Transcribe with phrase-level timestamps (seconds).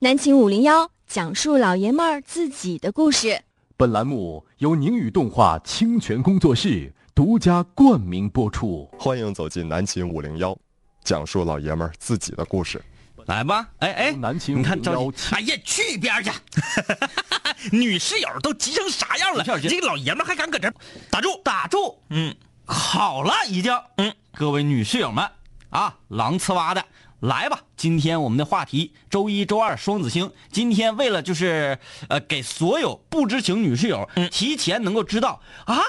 [0.00, 3.42] 南秦五零幺讲述老爷们儿自己的故事。
[3.76, 8.88] 本栏目由宁宇动画清泉工作室独家冠名播出。
[8.96, 10.56] 欢迎走进南秦五零幺，
[11.02, 12.80] 讲述老爷们儿自己的故事。
[13.26, 16.30] 来吧，哎哎，南秦你看着急，哎呀，去一边去！
[17.76, 19.42] 女室友都急成啥样了？
[19.42, 20.74] 这个老爷们儿还敢搁这儿
[21.10, 21.98] 打住打住？
[22.10, 22.32] 嗯，
[22.64, 23.76] 好了，已经。
[23.96, 25.28] 嗯，各位女室友们
[25.70, 26.84] 啊，狼呲哇的，
[27.20, 27.62] 来吧！
[27.76, 30.30] 今天我们的话题，周一、周二双子星。
[30.52, 31.76] 今天为了就是
[32.08, 35.80] 呃，给所有不知情女室友提前能够知道啊，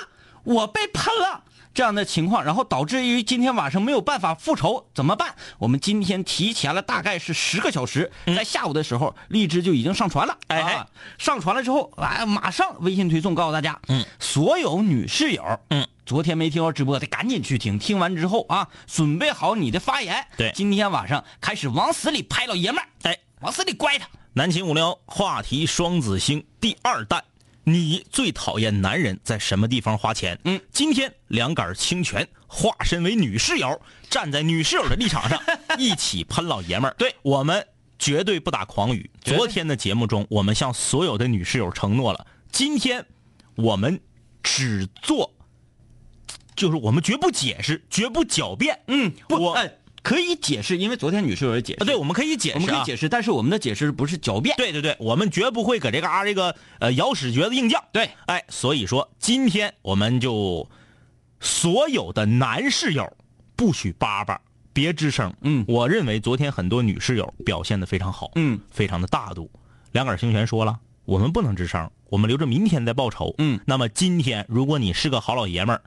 [0.43, 1.43] 我被喷了。
[1.73, 5.35] 这样的情况，然后导致于今天晚上没有办法复仇，怎么办？
[5.59, 10.37] 我们今天提前了大概是十个小时，在下午的时候，荔枝就已经上传了。
[10.47, 10.85] 哎哎，
[11.17, 20.25] 上传了之后，哎，马上微信推送告诉大家，嗯，所有女室友，嗯，昨天没听到直播的赶紧去听，听完之后啊，准备好你的发言。
[20.35, 20.51] 对。
[20.53, 24.07] 今天晚上开始往死里拍老爷们儿，哎，往死里乖他。
[24.33, 27.23] 南秦五零幺话题双子星第二弹，
[27.63, 30.39] 你最讨厌男人在什么地方花钱？
[30.45, 35.39] 嗯，今天两杆清泉化身为女室友，站在女室友的立场上，
[35.77, 36.95] 一起喷老爷们儿。
[36.97, 37.67] 对我们
[37.99, 39.09] 绝对不打诳语。
[39.21, 43.05] 昨天的节目中，我们向所有的女室友承诺了，今天
[43.55, 43.99] 我们
[44.41, 45.33] 只做，
[46.55, 48.79] 就是我们绝不解释，绝不狡辩。
[48.87, 54.55] 嗯，不，我哎，可以解释，因为昨天女室友也解释，啊，对，我们可以解释、啊，我们可以解释，但是我们的解释不是狡辩。
[54.57, 57.81] 对对对，我们绝不会搁这嘎、这个呃咬屎橛子硬犟。
[57.91, 60.69] 对，哎，所以说今天我们就
[61.39, 63.11] 所有的男室友
[63.55, 64.39] 不许叭叭，
[64.73, 65.33] 别吱声。
[65.41, 69.49] 嗯我认为昨天很多女室友表现的非常好，嗯，非常的大度。
[69.91, 73.33] 两杆清泉说了，我们不能吱声，我们留着明天再报仇。
[73.37, 75.81] 嗯，那么今天如果你是个好老爷们儿，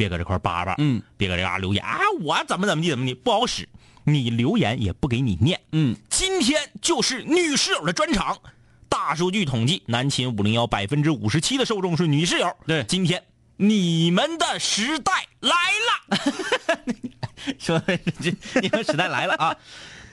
[0.00, 3.68] 别搁这块叭叭，嗯，别搁这嘎、留言啊，我怎么怎么地怎么地不好使，
[4.04, 5.60] 你留言也不给你念。
[5.72, 8.38] 嗯，今天就是女室友的专场。
[8.88, 12.50] 大数据统计，南秦五零幺百分之五十七的受众是女室友。
[12.66, 13.22] 对今天
[13.58, 16.32] 你们的时代来了。
[17.60, 17.98] 说这
[18.62, 19.54] 你们时代来了啊！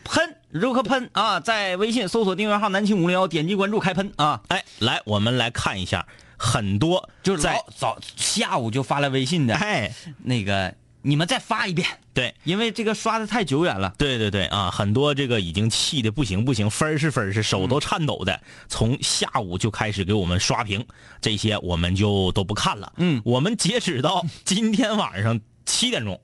[0.04, 1.40] 喷如何喷啊？
[1.40, 4.42] 在微信搜索订阅号“南青五零幺”，点击关注开喷啊！
[4.50, 6.06] 哎，来，我们来看一下，
[6.38, 9.92] 很多就是在早下午就发来微信的，哎，
[10.24, 12.34] 那个你们再发一遍，对。
[12.44, 13.94] 因为这个刷的太久远了。
[13.98, 20.86] 对对对啊，很多这个已经气的不行不行，分儿是分儿是，手都颤抖的，从下午就开始给我们刷屏，
[21.22, 22.94] 这些我们就都不看了。
[22.98, 26.20] 嗯我们截止到今天晚上七点钟，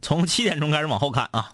[0.00, 1.52] 从七点钟开始往后看啊。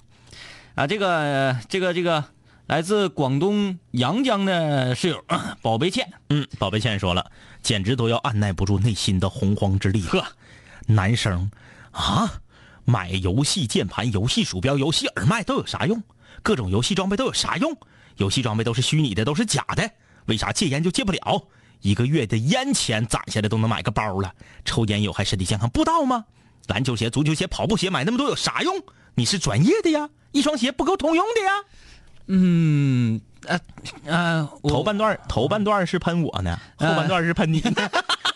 [0.75, 2.25] 啊，这个这个这个
[2.67, 5.25] 来自广东阳江的室友
[5.63, 7.31] 宝贝倩，嗯，宝贝倩说了，
[7.65, 10.03] 简直都要按耐不住内心的洪荒之力。
[10.03, 10.25] 呵，
[10.87, 11.51] 男生
[11.91, 12.31] 啊，
[12.85, 16.01] 买游戏键盘、游戏鼠标、游戏耳麦都有啥用？
[16.43, 17.75] 各种游戏装备都有啥用？
[18.19, 19.91] 游戏装备都是虚拟的，都是假的，
[20.27, 21.49] 为啥戒烟就戒不了？
[21.81, 24.33] 一个月的烟钱攒下来都能买个包了，
[24.65, 26.27] 抽烟有害身体健康，不知道吗？
[26.69, 28.83] 篮球鞋、足球鞋、跑步鞋买那么多有啥用？
[29.15, 31.53] 你是专业的呀，一双鞋不够通用的呀。
[32.27, 33.61] 嗯呃
[34.05, 37.91] 呃，头半段头半段是喷我呢，后半段是喷你呢。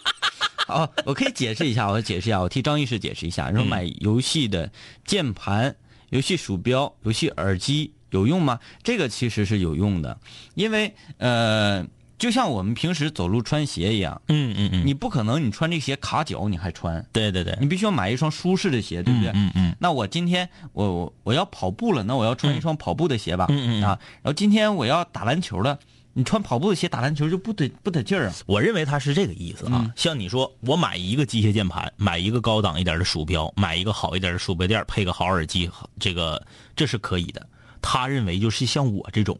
[0.69, 3.50] 哦，我可以解释一下，我解释一下，我替张医师解释一下。
[3.52, 4.70] 说买游戏的
[5.06, 5.74] 键盘、
[6.10, 8.60] 游戏鼠标、游戏耳机有用吗？
[8.82, 10.19] 这个其实是有用的，
[10.54, 11.86] 因为呃，
[12.19, 19.31] 就像我们平时走路穿鞋一样，嗯嗯嗯，你不可能你穿这鞋卡脚你还穿，对对对，你必须要买一双舒适的鞋，对不对？
[19.34, 23.47] 嗯嗯那我今天我我我要跑步了，那我要穿一双跑步的鞋吧？
[23.51, 25.79] 嗯嗯嗯啊，然后今天我要打篮球了，
[26.15, 28.35] 你穿跑步的鞋打篮球就不得不得劲儿啊。
[28.47, 29.83] 我认为他是这个意思啊。
[29.85, 37.47] 嗯像你说，我买一个机械键盘，买一个高档一点的鼠标，买一个好一点的鼠标垫，配个好耳机，这个这是可以的。
[37.81, 39.39] 他认为就是像我这种，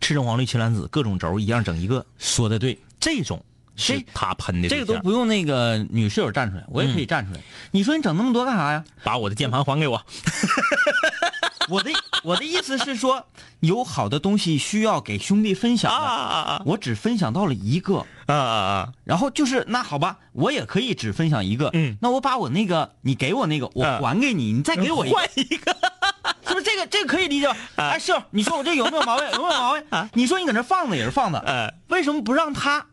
[0.00, 3.44] 赤橙黄绿青蓝紫各种轴一样整一个，说的对，这种
[3.76, 4.80] 是他喷的这。
[4.80, 7.40] 个都不用那个女室友站出来，我也可以站出来。
[7.70, 8.84] 你说你整那么多干啥呀？
[9.04, 10.02] 把我的键盘还给我。
[11.68, 11.90] 我的
[12.24, 13.24] 我的意思是说，
[13.60, 18.92] 有好的东西需要给兄弟分享的啊我只分享到了一个，啊啊！
[19.04, 21.70] 然后就是那好吧，我也可以只分享一个。
[21.72, 25.76] 嗯那我把我那个你给我那个我嗯还给你，你再给我一个，换一个。
[26.46, 26.64] 是不是？
[26.64, 27.46] 这个这个可以理解。
[27.48, 27.56] 吧？
[27.76, 29.26] 哎，室友，你说我这有没有毛病？
[29.32, 29.84] 有没有毛病？
[30.14, 32.86] 你说你搁那放着也是放着，哎，为什么不让他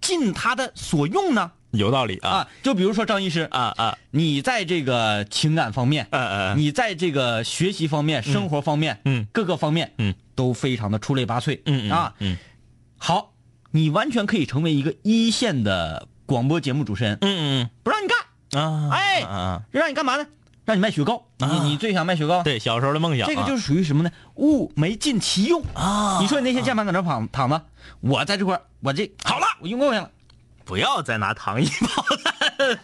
[0.00, 1.52] 尽他的所用呢？
[1.70, 2.30] 有道理啊。
[2.30, 3.98] 啊，就比如说张医师，啊啊！
[4.12, 9.26] 你在这个情感方面，嗯嗯你在这个学习方面、生活方面，嗯。
[9.32, 12.36] 各个方面，嗯，都非常的出类拔萃，嗯嗯啊，嗯。
[12.96, 13.32] 好，
[13.72, 18.18] 你完全可以成为一个一线的广播节目主持人，嗯嗯不让你干，
[18.52, 19.62] 嗯啊哎啊。
[19.72, 20.26] 让你干嘛呢？
[20.64, 22.42] 让你卖雪糕，你你最想卖雪糕？
[22.42, 23.28] 对，小时候的梦想。
[23.28, 24.10] 这个就是属于什么呢？
[24.36, 26.18] 物没尽其用啊！
[26.20, 27.62] 你说你那些键盘搁那躺躺着，
[28.00, 30.10] 我在这块我这好了，我用够了，
[30.64, 32.78] 不要再拿糖衣炮弹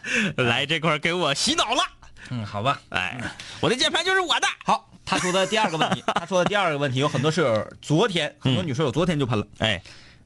[0.47, 1.83] 来这块给我洗脑了。
[2.29, 3.19] 嗯，好吧，哎，
[3.61, 4.47] 我的键盘就是我的。
[4.65, 9.83] 好，他说的第二个问题， 他说的第二个问题，有很多室友昨天很多女室友昨天就喷了，哎，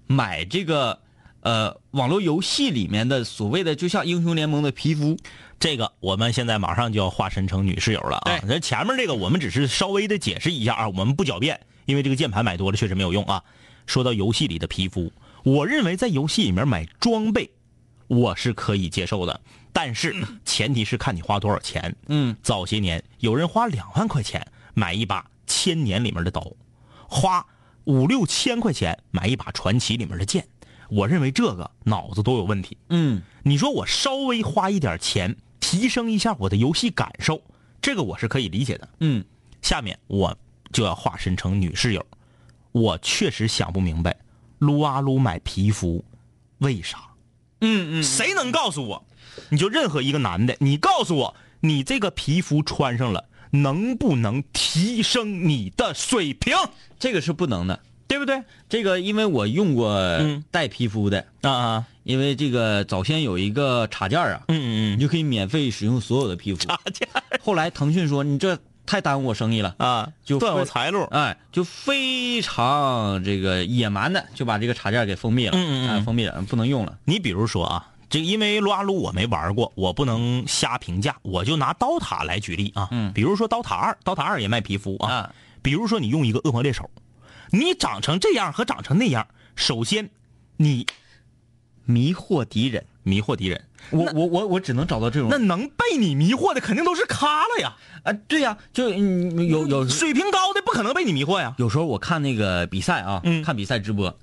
[0.09, 0.99] 买这个
[1.44, 5.17] 呃网络游戏里面的所谓的就像英雄联盟的皮肤。
[5.61, 8.41] 这个我们现在马上就要化身成女室友了啊！
[8.46, 13.43] 那前面这个我们只是稍微的解释一下啊，我们不狡辩，因为这个键盘买多了确实没有用啊。
[13.87, 15.11] 说到游戏里的皮肤，
[15.43, 17.50] 我认为在游戏里面买装备，
[18.08, 19.41] 我是可以接受的，
[19.73, 20.14] 但是
[20.44, 21.94] 前提是看你花多少钱。
[22.08, 26.52] 嗯，早些年有人花两万块钱买一把千年里面的刀，
[27.08, 27.46] 花
[27.85, 30.46] 五六千块钱买一把传奇里面的剑，
[30.94, 32.76] 我认为这个脑子都有问题。
[32.88, 35.37] 嗯，你说我稍微花一点钱。
[35.67, 37.43] 提升一下我的游戏感受，
[37.81, 38.88] 这个我是可以理解的。
[39.00, 39.25] 嗯，
[39.62, 40.37] 下面我
[40.73, 42.06] 就要化身成女室友，
[42.70, 44.14] 我确实想不明白，
[44.58, 46.05] 撸啊撸买皮肤，
[46.58, 46.99] 为啥？
[47.62, 49.05] 嗯嗯，谁能告诉我？
[49.49, 56.55] 你就任何一个男的，你告诉我，你这个皮肤穿上了，能不能提升你的水平？
[56.99, 57.81] 这个是不能的。
[58.15, 58.41] 对不对？
[58.69, 59.99] 这个因为我用过
[60.51, 67.09] 带皮肤的啊啊，因为这个早先有一个插件啊，嗯嗯嗯，你就可以免费使用所有的皮肤插件。
[67.41, 68.57] 后来腾讯说你这
[68.87, 76.97] 太耽误我生意了啊，就断我财路，哎，就非常这个野蛮的就把这个插件给封闭了，嗯嗯，封闭了，不能用了。
[77.05, 86.89] 你比如说啊，这因为撸啊撸我没玩过，我不能瞎评价，我就拿刀塔来举例啊，嗯，比如说刀塔二，刀塔二也卖皮肤啊，比如说你用一个恶魔猎手。
[87.55, 90.11] 你长成这样和长成那样，首先，
[90.56, 90.87] 你
[91.85, 93.65] 迷惑敌人，迷惑敌人。
[93.91, 95.29] 我我我我只能找到这种。
[95.31, 97.77] 那能被你迷惑的肯定都是咖了呀！
[98.03, 101.55] 啊，对呀，就有有水平高的不可能被你迷惑呀。
[101.59, 104.19] 有时候我看那个比赛啊，看比赛直播，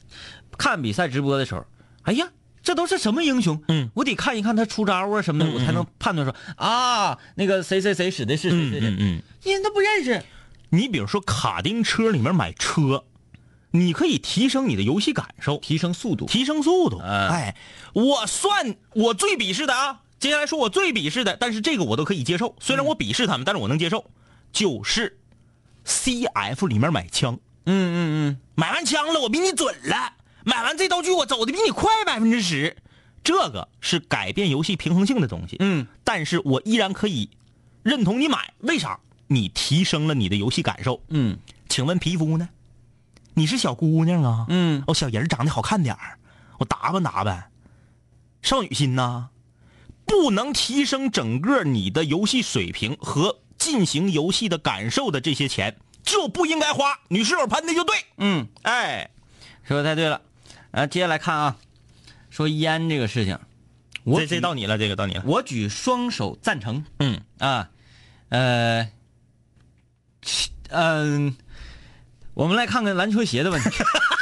[0.57, 1.63] 看比赛直播的时候，
[2.01, 2.27] 哎呀，
[2.61, 3.63] 这都是什么英雄？
[3.69, 8.89] 嗯，我得看一看他出招啊什么的，我才能判断说啊，那个谁谁谁使的是谁谁谁。
[8.89, 10.21] 嗯嗯，因为他不认识。
[10.71, 13.03] 你比如说卡丁车里面买车。
[13.71, 16.99] 你可以提升你的游戏感受，提升速度，提升速度。
[16.99, 17.55] 哎，
[17.93, 20.01] 我算我最鄙视的啊！
[20.19, 22.55] 接下来说我最鄙视的，但是这个我都可以接受。
[22.59, 24.05] 虽然我鄙视他们，但是我能接受。
[24.51, 25.17] 就是
[25.85, 27.95] CF 里面买枪，嗯嗯
[28.29, 30.13] 嗯，买完枪了，我比你准了。
[30.43, 32.75] 买完这道具，我走的比你快百分之十。
[33.23, 35.55] 这个是改变游戏平衡性的东西。
[35.59, 37.29] 嗯，但是我依然可以
[37.83, 38.99] 认同你买，为啥？
[39.27, 41.01] 你提升了你的游戏感受。
[41.07, 41.37] 嗯，
[41.69, 42.49] 请问皮肤呢？
[43.41, 46.19] 你是小姑娘啊，嗯，我小人长得好看点儿
[46.59, 47.49] 我打扮打扮，
[48.43, 49.29] 少女心呐，
[50.05, 56.99] 不能提升整个你的游戏水平和进行游戏的感受的这些钱就不应该花。
[57.07, 59.09] 女室友喷的就对，嗯，哎，
[59.63, 60.21] 说的太对了。
[60.69, 61.57] 啊，接下来看啊，
[62.29, 63.39] 说烟这个事情，
[64.05, 66.85] 这这到你了，这个到你了，我举双手赞成。
[66.99, 67.71] 嗯啊，
[68.29, 68.87] 呃，
[70.69, 71.35] 嗯。
[72.33, 73.69] 我们来看看篮球鞋的问题，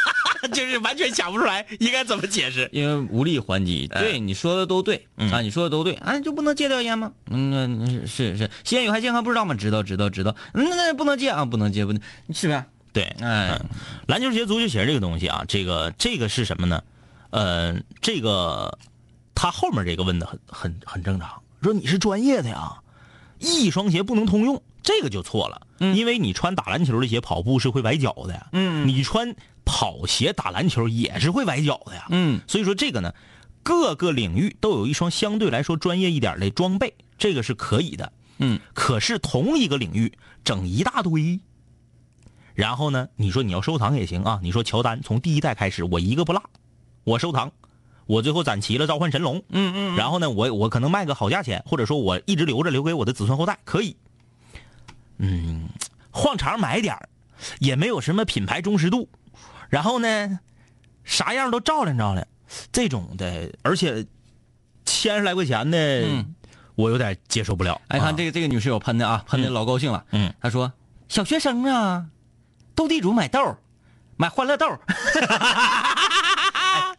[0.52, 3.88] 就是完全想不出来应该怎么解释，因为无力还击。
[3.88, 7.12] 对，你说的都对啊，你说的都对啊，就不能戒掉烟吗？
[7.30, 9.54] 嗯，是是，吸烟有害健康，不知道吗？
[9.54, 12.02] 知道知道知道，那那不能戒啊，不能戒不能，
[12.34, 12.64] 是不是？
[12.92, 13.60] 对，哎，
[14.08, 16.84] 篮球鞋、足球鞋这个东西啊，这个这个是什么呢？
[17.30, 18.76] 呃，这个
[19.36, 21.30] 他后面这个问的很很很正常，
[21.62, 22.74] 说你是专业的呀，
[23.38, 24.60] 一双鞋不能通用。
[24.82, 33.14] 这个就错了，因为你穿打篮球的鞋跑步是会崴脚的，嗯，你穿跑鞋打篮球也是会崴脚的呀，嗯，所以说这个呢，
[33.64, 40.12] 各个领域都有一双相对来说专业一点的装备，这个是可以的，嗯，可是同一个领域
[40.44, 41.40] 整一大堆，
[42.54, 46.42] 然后呢，你说你要收藏也行啊，你说乔丹从第一代开始我一个不落，
[47.04, 47.52] 我收藏，
[48.06, 53.96] 我最后攒齐了召唤神龙，嗯嗯，然后呢，我我可能卖个好价钱，或者说我一直留着留给我的子孙后代，可以。
[55.20, 55.70] 嗯，
[56.12, 57.08] 晃场买点儿
[57.60, 59.08] 也没有什么品牌忠实度，
[59.70, 60.40] 然后呢，
[61.04, 62.26] 啥样都照亮照亮，
[62.72, 64.06] 这种的，而且
[64.86, 66.26] 千十来块钱的，
[66.76, 67.80] 我有点接受不了。
[67.90, 70.04] 哎，看这个这个女士友喷的啊，喷的老高兴了。
[70.12, 70.74] 嗯，她说
[71.08, 72.08] 小学生啊，
[72.76, 73.58] 斗地主买豆，
[74.18, 74.68] 买欢乐豆。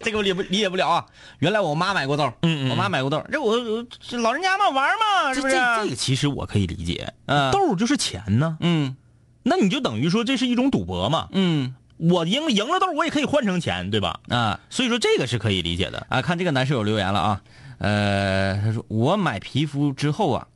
[0.01, 1.07] 这个我理不理解不了啊！
[1.41, 5.55] 原来我妈买过豆，嗯嗯，我妈买过豆，这我这老人家嘛玩嘛，是不是？
[5.55, 7.13] 这个其实我可以理解，
[7.53, 8.97] 豆就是钱呢，嗯，
[9.43, 14.21] 那你就等于说这是一种赌博嘛，嗯，我赢赢了豆，我也可以换成钱，对吧？
[14.29, 16.07] 啊，所以说这个是可以理解的。
[16.09, 16.23] 啊。
[16.23, 17.43] 看这个男士有留言了啊，
[17.79, 20.47] 呃，他说我买皮肤之后啊，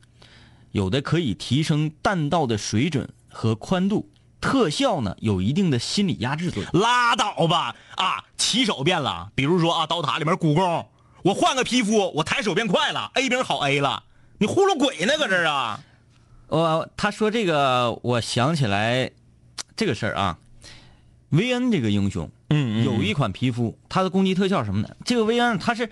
[0.71, 4.09] 有的可以提升弹道的水准和宽度，
[4.45, 6.81] 特效呢有一定的心理压制作用。
[6.81, 8.23] 拉倒吧啊！
[8.37, 10.85] 起手变了，比如说啊，刀塔里面蜈蚣，
[11.23, 14.03] 我换个皮肤，我抬手变快了，A 兵好 A 了，
[14.37, 15.79] 你糊弄鬼呢搁这儿啊？
[16.47, 19.11] 我他说这个，我想起来
[19.75, 20.37] 这个事儿啊。
[21.29, 25.89] 维恩这个英雄，嗯有一款皮肤，它的攻击特效什么的，这个维恩他是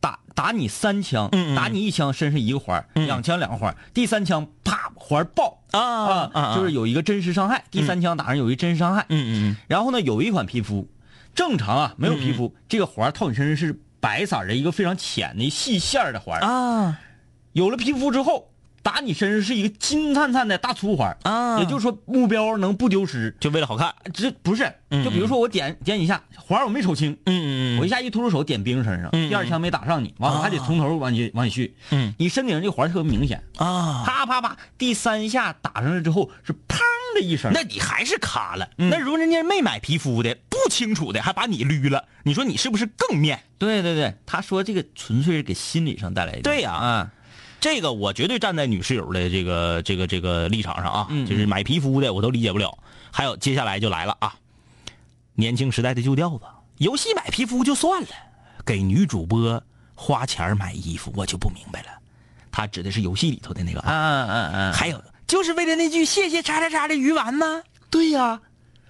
[0.00, 4.46] 打打你三枪，打你一枪身上一个环，两枪两个环，第三枪
[4.82, 10.88] 啪环爆啊啊就是有一个真实伤害，第三枪打上有一真实伤害，嗯嗯然后呢，有一款皮肤，
[11.34, 16.98] 正常啊没有皮肤，这个环套你身上是白色的一个非常浅的细线的环，啊。
[17.52, 18.51] 有了皮肤之后，
[18.82, 23.36] 打你身上是一个金灿灿的大粗环，啊也就是说目标能不丢失。
[23.40, 23.94] 就为了好看。
[24.12, 36.80] 这不是，嗯就比如说我点点一下环，我没瞅清，嗯嗯我一下一突出手点兵身上，嗯第二枪没打上你，完了还得从头往你往你续，嗯你身顶上这个环特别明显，啊，啪啪啪，第三下打上来之后是砰
[37.14, 38.68] 的一声，那你还是卡了。
[38.76, 43.40] 那如果人家没买皮肤的，不清楚的，还把你捋了，你说你是不是更面？
[43.58, 47.10] 对对对，他说这个纯粹是给心理上带来的，对呀啊，
[47.62, 52.76] 这个我绝对站在女室友的这个这个这个立场上啊，嗯就是买皮肤的我都理解不了。
[53.12, 54.34] 还有接下来就来了啊，
[55.34, 56.40] 年轻时代的旧调子，
[56.78, 58.08] 游戏买皮肤就算了，
[58.66, 59.62] 给女主播
[59.94, 61.88] 花钱买衣服我就不明白了。
[62.50, 67.62] 他指的是游戏里头的那个啊嗯嗯嗯，还有就是为了那句谢谢叉叉叉的鱼丸吗？
[67.90, 68.40] 对呀、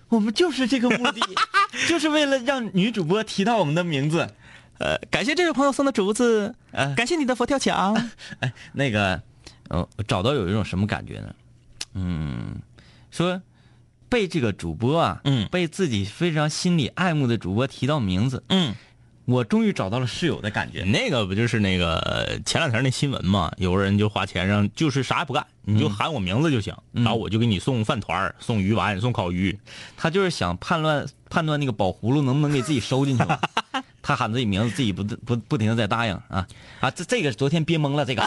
[0.08, 1.20] 我们就是这个目的，
[1.88, 4.34] 就是为了让女主播提到我们的名字。
[4.82, 7.94] 呃，感谢这位朋友送的竹子，呃感谢你的佛跳墙。
[8.40, 9.22] 哎，那个，
[9.68, 11.32] 呃，我找到有一种什么感觉呢？
[11.94, 12.56] 嗯，
[13.12, 13.40] 说
[14.08, 18.74] 被这个主播啊，嗯被自己非常心里爱慕的主播提到名字，嗯，
[19.24, 20.82] 我终于找到了室友的感觉。
[20.82, 23.52] 那个不就是那个前两天那新闻嘛？
[23.58, 29.56] 有个人就花钱让，就是啥也不干，你就喊我名字就行，然后我就给你送饭团送鱼丸、送烤鱼。
[29.96, 33.38] 他就是想判断判断那个宝葫芦能不能给自己收进去嘛。
[34.02, 36.46] 他喊自己名字，自己不不不停的在答应啊
[36.80, 36.90] 啊！
[36.90, 38.22] 这这个昨天憋懵了，这个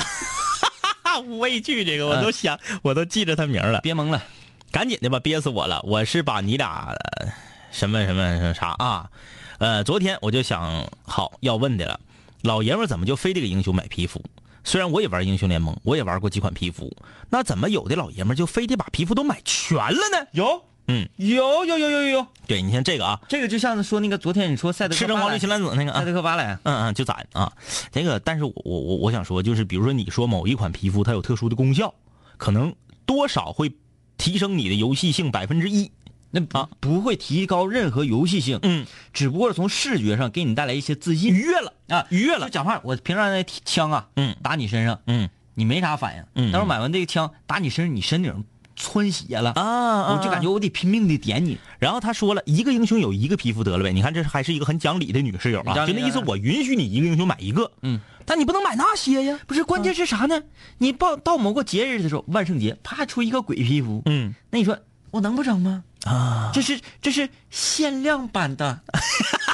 [1.03, 4.23] 啊， 无畏惧这个我都想，我都记着他名了，憋懵了。
[4.71, 5.81] 赶紧的吧，憋死我了！
[5.83, 7.27] 我是把你俩、呃
[7.71, 9.09] 什么什么什么啥啊？
[9.57, 11.99] 呃，昨天我就想好要问的了，
[12.41, 14.23] 老爷们怎么就非得给英雄买皮肤？
[14.63, 16.95] 虽然我也玩英雄联盟，我也玩过几款皮肤，
[17.29, 20.27] 那怎么有的老爷们就非得把皮肤都买全了呢？
[20.31, 22.07] 有，嗯，有有有有有。
[22.09, 25.99] 有，对，你看这个啊，这个就像说那个昨天你说赛德克巴莱赤橙黄绿青蓝紫那个啊。
[25.99, 27.51] 赛，德克巴莱，嗯嗯，就攒啊，
[27.91, 31.93] 这个，但是我我我我想说，就是比如说你说某一款皮肤它有特殊的功效，
[32.37, 32.75] 可能
[33.05, 33.73] 多少会
[34.17, 35.91] 提升你的游戏性百分之一。
[36.31, 36.69] 那啊。
[36.79, 44.35] 不会提高任何游戏性，嗯，只不过是从视觉上给你带来一些自信，愉悦了啊，愉悦了，就讲话，我平常那枪啊，嗯。
[44.43, 45.29] 打你身上，嗯。
[45.57, 46.51] 你没啥反应，嗯。
[46.51, 48.43] 但是买完这个枪打你身上，你身顶
[48.75, 60.43] 窜血了，啊我就感觉我得拼命的点你，然后他说了一个英雄有一个皮肤得了呗，你看这还是一个很讲理的女室友啊，就那意思，我允许你一个英雄买一个，嗯，但你不能买那些呀，不是，关键是啥呢？
[60.79, 64.33] 你报到某个节日的时候，万圣节啪出一个鬼皮肤，嗯。
[64.51, 64.77] 那你说
[65.11, 65.83] 我能不整吗？
[66.05, 68.81] 啊，这是这是限量版的，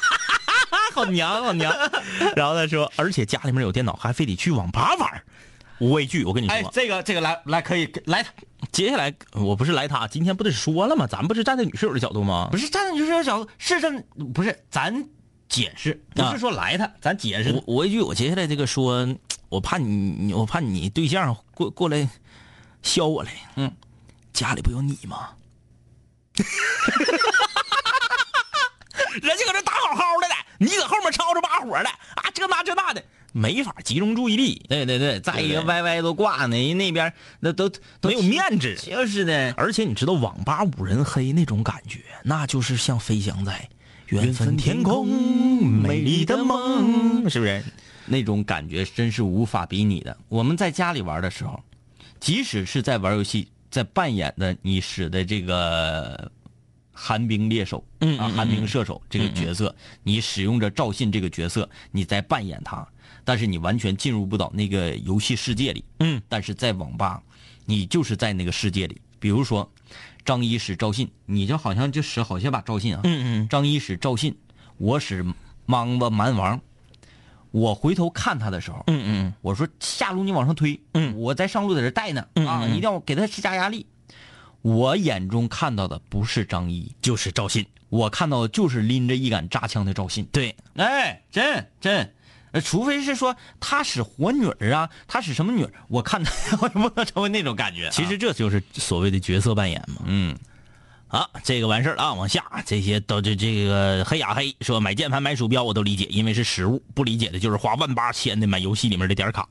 [0.94, 1.74] 好娘好娘。
[2.36, 5.24] 然后他说，而且家里面有电脑，还非得去网吧玩儿，
[5.82, 6.24] 无畏惧。
[6.24, 8.32] 我跟你说，哎，这个这个来来可以来他，
[8.72, 11.08] 接下来我不是来他，今天不得说了吗？
[11.08, 12.48] 咱不是站在女室友的角度吗？
[12.52, 15.10] 不是站在女室友角度，是站不是咱
[15.50, 17.64] 解释，不啊是说来他，咱解释我。
[17.66, 19.08] 我一句，我接下来这个说，
[19.50, 19.88] 我怕你，
[20.20, 22.08] 你我怕你对象过过来
[22.84, 23.32] 削我来。
[23.56, 23.72] 嗯，
[24.32, 25.32] 家里不有你吗？
[29.22, 38.76] 人家搁这打好好的呢，你搁后面吵吵把火的啊，这那这那的，没法集中注意力，对对对，再一个对对 YY 都挂呢，人那边那都都没有面子。
[38.82, 39.54] 就是的。
[39.58, 43.70] 而且你知道网吧五人黑那种感觉，那就是像飞翔在
[44.08, 45.08] 缘分天空，
[45.66, 47.64] 美丽的梦，是不是？
[48.06, 50.18] 那种感觉真是无法比拟的。
[50.28, 51.64] 我们在家里玩的时候，
[52.20, 56.30] 即使是在玩游戏，在扮演的你使的这个
[56.92, 57.82] 寒冰猎手，
[58.20, 59.74] 啊，寒冰射手这个角色，
[60.04, 62.86] 你使用着赵信这个角色，你在扮演他，
[63.24, 65.84] 但是你完全进入不到那个游戏世界里。
[66.00, 67.22] 嗯，但是在网吧，
[67.66, 69.02] 你就是在那个世界里。
[69.20, 69.72] 比如说，
[70.26, 73.02] 张一使赵信，你就好像就使好些把赵信啊。
[73.04, 74.36] 嗯嗯张一使赵信，
[74.78, 75.26] 我使
[75.66, 76.60] 莽子蛮王。
[77.52, 83.86] 我回头看他的时候，嗯嗯我说下路你往上推，嗯我在上路在这带呢，啊，一定要给他施加压力。
[84.62, 87.66] 我眼中看到的不是张一，就是赵信。
[87.90, 90.26] 我看到的就是拎着一杆扎枪的赵信。
[90.32, 92.14] 对，哎，真真，
[92.52, 95.72] 呃，除非是说他使活女儿啊，他使什么女儿？
[95.88, 97.90] 我看他 我也不能成为那种感觉。
[97.92, 100.02] 其实这就是所谓的角色扮演嘛。
[100.06, 100.38] 嗯，
[101.08, 106.84] 好，这个完事儿了啊，往下这些都这这个黑呀黑说买键盘买鼠标我都理解，因为是实物。
[106.94, 109.48] 不理解的就是花万八千的买游戏里面的点卡。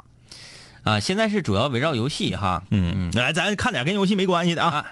[0.83, 2.62] 啊，现在是主要围绕游戏哈。
[2.71, 4.85] 嗯嗯，来咱看点跟游戏没关系的啊。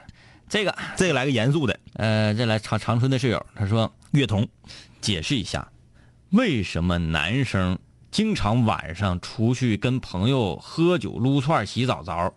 [0.48, 4.48] 这个这个来个严肃的，呃，这来长长春的室友他说月童，
[5.02, 5.68] 解释一下，
[6.30, 7.78] 为什么男生
[8.10, 12.34] 经常晚上出去跟朋友喝酒、撸串、洗澡澡，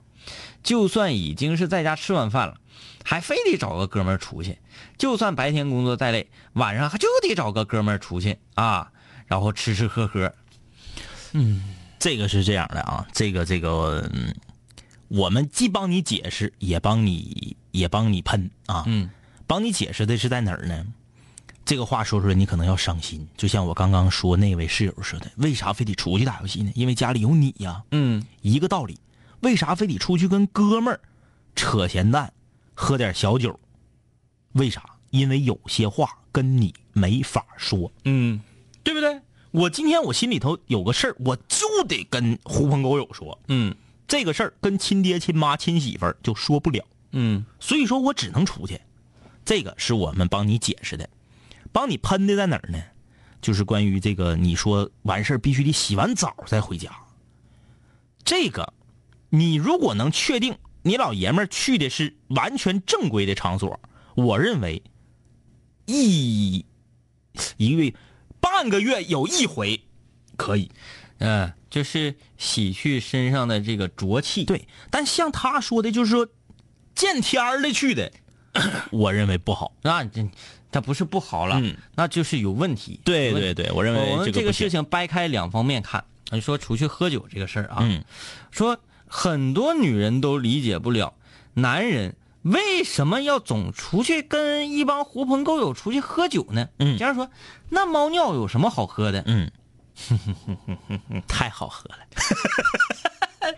[0.62, 2.58] 就算已经是在家吃完饭了，
[3.04, 4.58] 还非得找个哥们儿出去；
[4.98, 8.92] 就算白天工作再累，晚上还就得找个哥们儿出去啊，
[9.26, 10.34] 然后吃吃喝喝。
[11.34, 11.64] 嗯，
[11.98, 14.36] 这个是这样的啊，这个这个，嗯，
[15.08, 18.84] 我们既帮你解释，也帮你也帮你喷啊。
[18.88, 19.10] 嗯，
[19.48, 20.86] 帮你解释的是在哪儿呢？
[21.64, 25.32] 这个话说出来，你可能要伤心，就像我刚刚说那位室友似的。
[25.38, 26.72] 为啥非得出去打游戏呢？
[26.76, 27.84] 因为家里有你呀。
[27.92, 28.98] 嗯，一个道理。
[29.42, 31.00] 为啥非得出去跟哥们儿
[31.56, 32.32] 扯闲淡，
[32.74, 33.60] 喝点小酒？
[34.54, 34.84] 为啥？
[35.12, 37.92] 因为有些话跟你没法说。
[38.06, 38.42] 嗯，
[38.84, 39.22] 对不对？
[39.52, 43.38] 我今天我心里头有个事儿，我就得跟狐朋狗友说。
[43.48, 43.76] 嗯，
[44.08, 46.84] 这个事儿跟亲爹、亲妈、亲媳妇儿就说不了。
[47.12, 48.80] 嗯，所以说我只能出去。
[49.44, 51.10] 这个是我们帮你解释的，
[51.72, 52.82] 帮你喷的在哪儿呢？
[53.42, 56.92] 就是关于这个，你说完事儿必须得洗完澡再回家。
[58.24, 58.74] 这个，
[59.30, 63.80] 你如果能确定你老爷们儿去的是完全正规的场所，
[64.16, 64.84] 我认为
[65.88, 66.64] 一
[67.58, 67.94] 一个月、
[68.40, 69.82] 半个月有一回
[70.38, 70.72] 可以。
[71.18, 74.44] 嗯，就是洗去身上的这个浊气。
[74.46, 76.28] 对，但像他说的，就是说
[76.94, 78.12] 见天儿的去的，
[78.92, 79.74] 我认为不好。
[79.82, 80.28] 那这
[80.72, 83.00] 它不是不好了，嗯那就是有问题。
[83.04, 86.04] 对对对，我认为我们这个事情掰开两方面看。
[86.32, 88.04] 你说出去喝酒这个事儿啊，嗯，
[88.52, 91.14] 说很多女人都理解不了，
[91.56, 96.70] 男人为什么要总出去跟一帮狐朋狗友出去喝酒呢？
[96.80, 97.30] 嗯这样说，
[97.68, 99.24] 那猫尿有什么好喝的？
[99.28, 99.52] 嗯，
[101.28, 101.98] 太好喝了。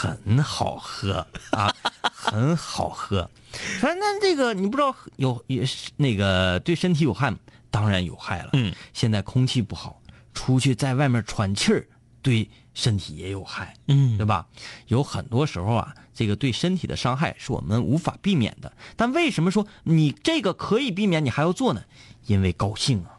[0.00, 1.74] 很好喝啊，
[2.12, 3.28] 很好喝。
[3.80, 7.38] 反正那这个你不知道有也是那个对身体有害吗？
[7.70, 8.50] 当然有害了。
[8.54, 10.00] 嗯，现在空气不好，
[10.32, 11.86] 出去在外面喘气儿，
[12.22, 13.74] 对身体也有害。
[13.88, 14.46] 嗯对吧？
[14.86, 18.72] 有很多时候啊，这个对身体的伤害是我们无法避免的。
[18.96, 21.82] 但为什么说你这个可以避免，你还要做呢？
[22.26, 23.18] 因为高兴啊，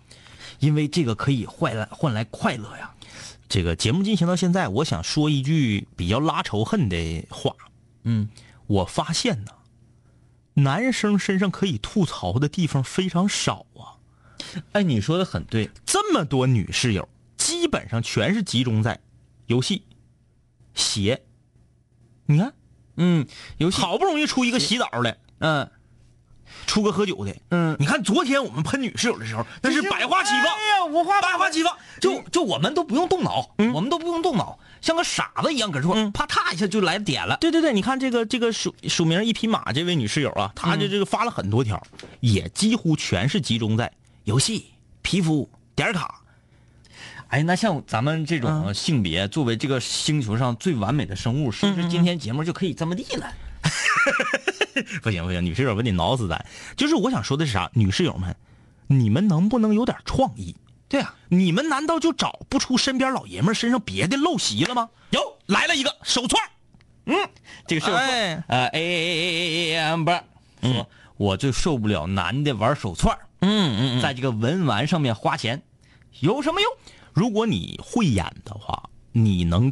[0.60, 2.92] 因为这个可以换来换来快乐呀。
[3.52, 7.54] 这个节目进行到现在，我想说一句比较拉仇恨的话。
[8.04, 8.30] 嗯，
[8.66, 9.52] 我发现呢，
[10.54, 14.00] 男生身上可以吐槽的地方非常少啊。
[14.72, 15.70] 哎，你说的很对。
[15.86, 19.02] 这么多女室友，基本上全是集中在
[19.48, 19.84] 游戏、
[20.74, 21.22] 鞋。
[22.28, 22.54] 你看，
[22.96, 25.70] 嗯，游戏好不容易出一个洗澡的，嗯
[26.66, 27.76] 出个喝酒的，嗯。
[27.80, 37.38] 你看昨天我们喷女室友的时候，那是百花齐放，哎呀，五花百花齐放，就就我们都不用动脑，我们都不用动脑，像个傻子一样，搁这说，啪嗒一下就来点了。
[37.38, 41.82] 对对对，你看这个这个署署名一匹马这位女室友啊，她这这个发了很多条，
[42.20, 43.92] 也几乎全是集中在
[44.26, 44.66] 游戏、
[45.02, 46.22] 皮肤、点卡。
[47.30, 53.32] 哎，那像咱们这种性别，作为这个星球上最完美的生物，是不是今天节目就可以这么地了？
[55.02, 56.46] 不行不行，女室友我得挠死咱。
[56.76, 58.36] 就是我想说的是啥，女室友们，
[58.88, 60.56] 你们能不能有点创意？
[60.90, 64.90] 对啊，你们难道就找不出身边老爷们身上别的陋习了吗？
[65.12, 66.42] 有，来了一个手串
[67.06, 67.16] 嗯，
[67.66, 70.22] 这个是哎呃 A A A A A amber
[70.62, 75.64] 说，我最受不了男的玩手串儿嗯嗯在这个文玩上面花钱，
[76.20, 76.72] 有什么用？
[77.14, 79.72] 如果你会演的话，你能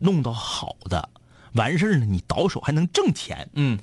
[0.00, 1.08] 弄到好的，
[1.54, 3.48] 完事儿呢，你倒手还能挣钱。
[3.54, 3.78] 嗯，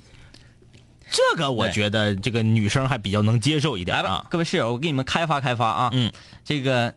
[1.10, 4.26] 这个我觉得这个女生还比较能接受一点来吧啊，。
[4.30, 5.90] 各位室友，我给你们开发开发啊。
[5.92, 6.12] 嗯，
[6.44, 6.94] 这个，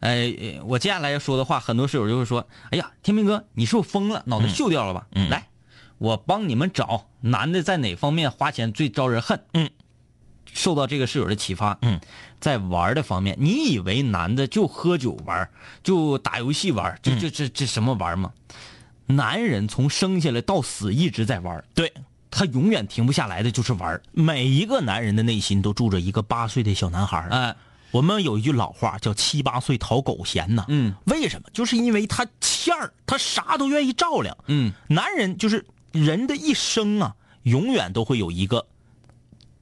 [0.00, 4.22] 呃，我接下来要说的话，很多室友就会说：“哎呀，天明哥，你是不是疯了？
[4.26, 5.48] 脑袋锈掉了吧？”嗯来，
[5.98, 9.40] 我帮你们找男的在哪方面花钱最招人恨。
[9.54, 9.70] 嗯，
[10.52, 11.78] 受到这个室友的启发。
[11.82, 12.00] 嗯，
[12.40, 15.50] 在玩的方面，你以为男的就喝酒玩，
[15.82, 18.32] 就打游戏玩，这这这这什么玩吗？
[19.06, 21.92] 男人从生下来到死一直在玩，对，
[22.30, 24.00] 他永远停不下来的就是玩。
[24.12, 27.28] 每一个男人的内心都住着一个八岁的小男孩儿。
[27.30, 27.54] 哎，
[27.90, 30.64] 我们有一句老话叫“七八岁讨狗嫌”呐。
[30.68, 31.48] 嗯，为什么？
[31.52, 34.36] 就是因为他欠儿，他啥都愿意照亮。
[34.46, 38.66] 嗯，男人就是人的一生啊，永远都会有一个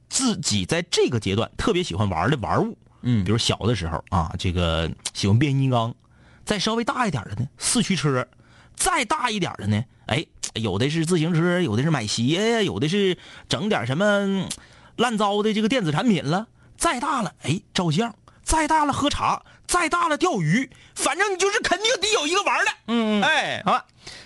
[0.09, 2.77] 自己在这个阶段特别喜欢玩的玩物。
[3.05, 5.93] 嗯比如小的时候啊，这个喜欢变形金刚，
[6.45, 8.23] 再稍微大一点的呢，四驱车；
[8.75, 14.47] 再大一点的呢，哎，有的是自行车，有的是买鞋，有的是整点什么
[14.97, 16.47] 烂糟的这个电子产品了。
[16.75, 18.11] 再大了，哎，照相；
[18.43, 20.69] 再大了，喝茶；再大了，钓鱼。
[20.95, 22.71] 反正你就是肯定得有一个玩的。
[22.87, 23.85] 嗯嗯，哎，好吧。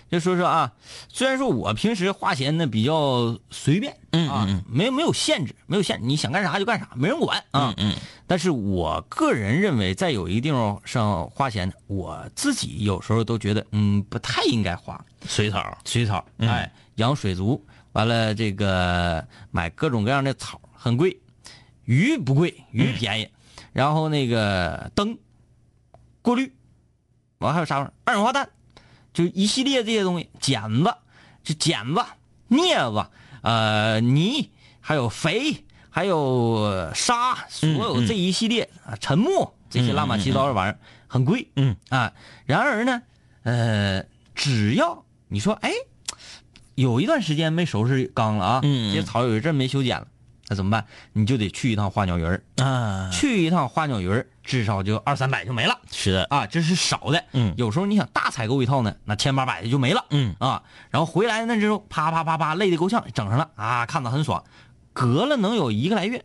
[0.10, 0.72] 就说说啊，
[1.10, 7.74] 虽然说我平时花钱呢比较随便，嗯啊，没没有限制，没有限制，你想干啥就干啥，没人管啊。
[7.76, 7.94] 嗯，
[8.26, 14.98] 但是我个人认为，在有一个地方上花钱，我自己有时候都觉得，嗯，不太应该花。
[15.28, 21.20] 水草，水草，哎，养水族，完了这个买各种各样的草，很贵，
[21.84, 23.28] 鱼不贵，鱼便宜，
[23.74, 25.18] 然后那个灯，
[26.28, 26.54] 过滤，
[27.38, 27.94] 完还有啥玩意儿？
[28.04, 28.50] 二氧化碳。
[29.14, 30.94] 就一系列这些东西，剪子，
[31.42, 32.02] 这剪子、
[32.50, 33.10] 镊子，
[33.42, 42.12] 呃，泥，还有肥，还有沙，所有这一系列啊，沉木这些乱七八糟的玩意儿很贵，嗯啊，
[42.46, 43.02] 然而呢，
[43.44, 45.72] 呃，只要你说，哎，
[46.76, 50.08] 有一段时间没收拾缸了啊，这些草有一阵没修剪了。
[50.48, 50.86] 那怎么办？
[51.14, 55.78] 你就得去一趟花鸟园啊，去一趟花鸟鱼儿至少就二三百就没了。
[55.92, 57.24] 是的啊，这是少的。
[57.34, 60.06] 嗯，有时候你想大采购一套呢，那千八百的就没了。
[60.10, 64.44] 嗯啊，然后回来那之后，啪啪啪啪累得够呛，整上了啊，看着很爽。
[64.94, 66.24] 隔了能有一个来月，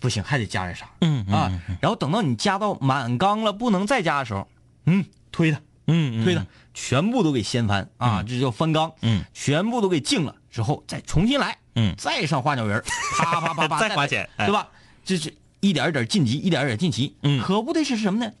[0.00, 0.88] 不行，还得加点啥。
[1.00, 4.48] 嗯啊，然后等到你加到满缸了，不能再加的时候，
[4.86, 8.92] 嗯，推它，嗯推它，全部都给掀翻啊，这叫翻缸。
[9.02, 11.56] 嗯，全部都给净了之后，再重新来。
[11.76, 12.82] 嗯，再上花鸟园
[13.18, 14.68] 啪啪啪啪，再花钱，对吧？
[15.04, 17.16] 这是一点一点晋级，一点一点晋级。
[17.22, 18.32] 嗯，可不得是什么呢？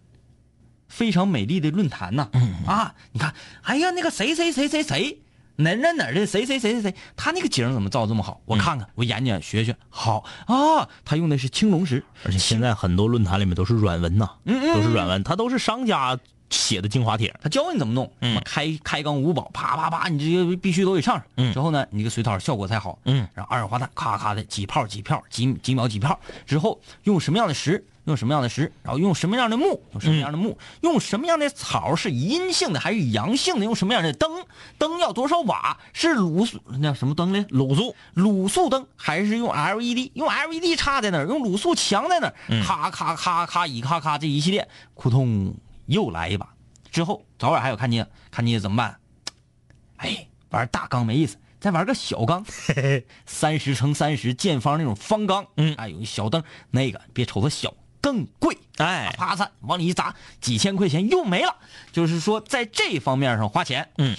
[0.88, 2.28] 非常美丽的论坛呐。
[2.32, 5.20] 嗯啊，你看，哎呀，那个谁谁谁谁谁，
[5.56, 8.40] 哪哪哪的谁谁谁谁谁，他那个景怎么造这么好？
[8.44, 9.76] 我看看，我研究学学。
[9.88, 16.18] 好啊，他用的是青龙石，而且现在很多论坛里面都是软文呐，嗯嗯，都是软文，他都是商家。
[16.50, 34.44] 写的精华帖，他教你怎么弄，嗯，开开缸五宝，啪啪啪，你这些必须都得上上，嗯，之后呢，你这个水草效果才好，嗯，然后二氧化碳咔咔的几泡几泡几几秒几泡，之后用什么样的石，用什么样的石，然后用什么样的木，用什么样的木，用什么样的草是阴性的还是阳性的，用什么样的灯，
[34.78, 37.44] 灯要多少瓦，是卤素那什么灯呢？
[37.50, 40.10] 卤素卤素灯还是用 LED？
[40.14, 41.26] 用 LED 差在哪儿？
[41.26, 42.34] 用卤素强在哪儿？
[42.64, 45.54] 咔咔咔咔一咔咔这一系列，扑通
[45.90, 46.54] 又来一把。
[46.90, 48.98] 之后早晚还有看见，看见怎么办？
[49.98, 52.44] 哎，玩大缸没意思，再玩个小缸，
[53.26, 55.46] 三十乘三十见方那种方缸。
[55.56, 58.56] 嗯，哎，有一小灯，那个别瞅它小，更贵。
[58.78, 61.56] 哎，啪嚓往里一砸，几千块钱又没了。
[61.92, 64.16] 就是说，在这方面上花钱，嗯，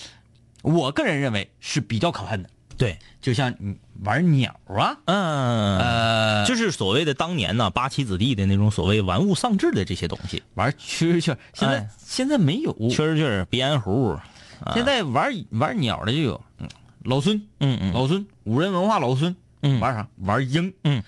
[0.61, 2.49] 我个人认为是比较可恨的。
[2.81, 12.73] 对，就像你玩鸟啊，嗯呃，就是所谓的当年呢八旗子弟的那种所谓玩物丧志的这些东西，玩蛐蛐，现在、哎、现在没有。
[12.89, 14.17] 蛐蛐、鼻烟壶，
[14.65, 16.67] 啊、现在玩玩鸟的就有，嗯，
[17.03, 20.07] 老孙，嗯嗯，老孙，五人文化老孙，嗯，玩啥？
[20.17, 21.03] 玩鹰，嗯，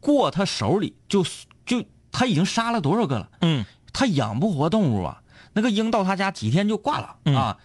[0.00, 1.24] 过他手里就
[1.64, 1.82] 就
[2.12, 5.22] 他已经杀了多少个了，嗯，他养不活动物啊，
[5.54, 7.56] 那个鹰到他家几天就挂了、嗯、啊，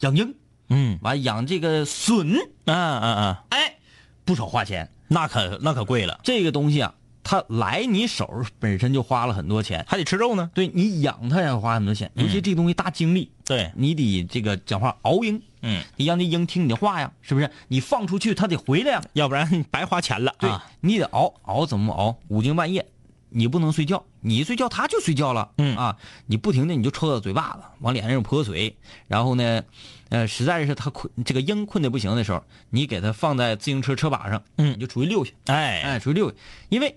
[0.00, 0.34] 养鹰。
[0.68, 3.76] 嗯，完养这个笋，啊啊啊，哎，
[4.24, 6.20] 不少花钱，那可那可贵了。
[6.24, 10.50] 这个东西啊，它来你手本身就花了很多钱，还得吃肉呢。
[10.54, 13.70] 对你养它也花很多钱，尤其这东西大精力，对。
[13.76, 17.48] 你得这个讲话熬鹰，嗯，你让那鹰听你的话呀，是不是？
[17.68, 20.34] 你放出去它得回来呀，要不然你白花钱了。
[20.38, 20.50] 对，
[20.80, 22.16] 你得熬熬怎么熬？
[22.28, 22.86] 五更半夜，
[23.28, 25.76] 你不能睡觉，你一睡觉它就睡觉了，嗯。
[25.76, 28.76] 啊，你不停的你就抽它嘴巴子，往脸上泼水，
[29.06, 29.62] 然后呢。
[30.08, 36.36] 呃，实在是他困，这个鹰困的不行的时候，你给它放在自行车车把上，嗯，你就出去溜去，哎哎，出去溜去，
[36.68, 36.96] 因为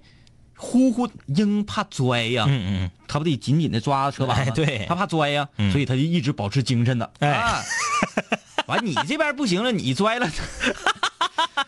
[0.56, 4.44] 呼呼鹰怕拽呀，嗯嗯，它不得紧紧的抓车把吗？
[4.46, 7.12] 哎、对，它怕拽呀，嗯、所以它就一直保持精神的。
[7.20, 7.62] 哎，啊、
[8.68, 10.30] 完你这边不行了，你拽了，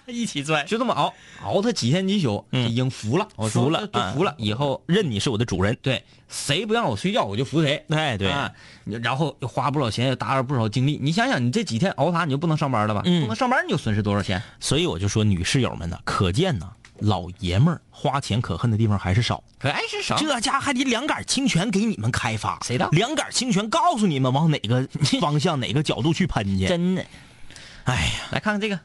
[0.07, 7.85] 一起拽，就这么熬熬他几天几宿，已经服了，我服了，就服了，以后认你是我的主人，对，谁不让我睡觉，我就服谁。
[7.89, 8.51] 哎，对，啊，
[8.85, 10.99] 然后又花不少钱，又打扰不少精力。
[11.01, 13.01] 你想想，你这几天熬他，你就不能上班了吧？
[13.05, 14.41] 嗯，不能上班，你就损失多少钱？
[14.59, 20.17] 所以我就说，女室友们呢，可见呢，老爷们儿花钱可恨的地方还是少，可还是少。
[20.17, 22.89] 这家还得两杆清泉给你们开发，谁的？
[22.91, 24.87] 两杆清泉告诉你们往哪个
[25.21, 26.65] 方向、哪个角度去喷去。
[26.67, 27.05] 真的，
[27.85, 28.79] 哎呀，来看看这个。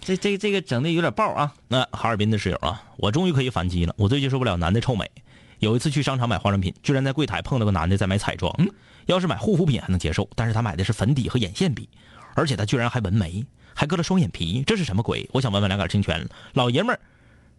[0.00, 1.54] 这这这个整的有点爆啊！
[1.68, 3.94] 那哈尔滨的室友啊，我终于可以反击了。
[3.98, 5.10] 我最接受不了男的臭美。
[5.58, 8.54] 有一次去商场买化妆品，居然在柜台碰到个男的在买彩妆。
[8.58, 8.70] 嗯，
[9.06, 11.88] 要是买护肤品还能接受，但是他买的是粉底和眼线笔，
[12.34, 15.28] 而且他居然还纹眉，还割了双眼皮，这是什么鬼？
[15.32, 17.00] 我想问问两杆清泉，老爷们儿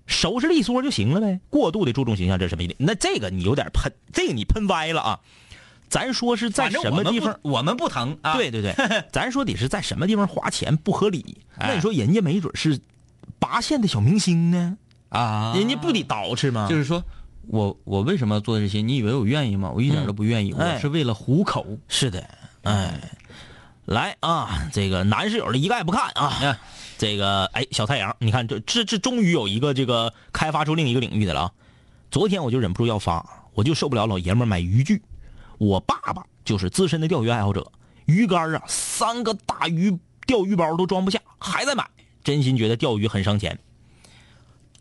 [0.07, 2.75] 收拾利索就行了呗，过度的注重形象这是什么意思？
[2.79, 5.19] 那这个你有点喷，这个你喷歪了啊！
[5.89, 8.17] 咱说是在什么地方，我们不疼。
[8.35, 8.73] 对对对，
[9.11, 11.37] 咱说得是在什么地方花钱不合理。
[11.57, 12.79] 那你说人家没准是
[13.39, 14.77] 拔线的小明星呢？
[15.09, 16.67] 啊，人家不得捯饬吗？
[16.69, 17.03] 就是说
[17.47, 18.81] 我我为什么做这些？
[18.81, 19.71] 你以为我愿意吗？
[19.73, 21.65] 我一点都不愿意，我是为了糊口。
[21.87, 22.23] 是的，
[22.61, 22.93] 哎，
[23.85, 26.57] 来啊，这个男室友的一概不看啊。
[26.99, 31.51] 这个哎，小太阳，你看这这这终于有一个这个开发出另一个领域的了啊！
[32.11, 35.01] 昨天我就忍不住要发，我就受不了老爷们买渔具。
[35.59, 37.71] 我爸爸就是资深的钓鱼爱好者，
[38.05, 39.95] 鱼竿啊，三个大鱼
[40.25, 41.87] 钓鱼包都装不下，还在买。
[42.23, 43.59] 真心觉得钓鱼很伤钱。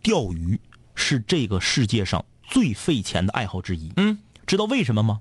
[0.02, 0.58] 钓鱼
[0.94, 3.92] 是这个世界上最费钱的爱好之一。
[3.96, 5.20] 嗯，知道为什么吗？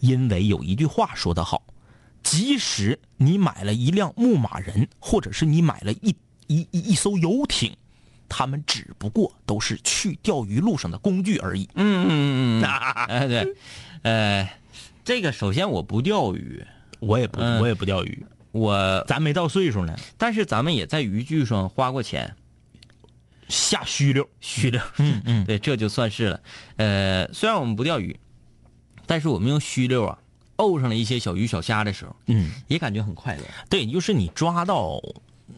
[0.00, 1.62] 因为有一句话说得好。
[2.22, 6.14] 即使你买了一辆牧马人，或者是你买了一
[6.46, 7.76] 一一一艘游艇，
[8.28, 11.68] 他们只不过都是去钓鱼路上的工具而已。
[11.74, 12.62] 嗯嗯
[13.08, 13.56] 嗯 对，
[14.02, 14.50] 呃，
[15.04, 16.64] 这个首先我不钓鱼，
[17.00, 19.94] 我也不我也不钓鱼，我咱没到岁数呢。
[20.16, 22.34] 但是咱们也在渔具上花过钱，
[23.48, 24.80] 下虚溜虚溜。
[24.98, 26.40] 嗯嗯，对，这就算是了。
[26.76, 28.18] 呃，虽然我们不钓鱼，
[29.06, 30.18] 但是我们用虚溜啊。
[30.56, 33.42] 沤上了一些小鱼小虾的时候，嗯，也感觉很快乐。
[33.68, 35.00] 对，就是你抓到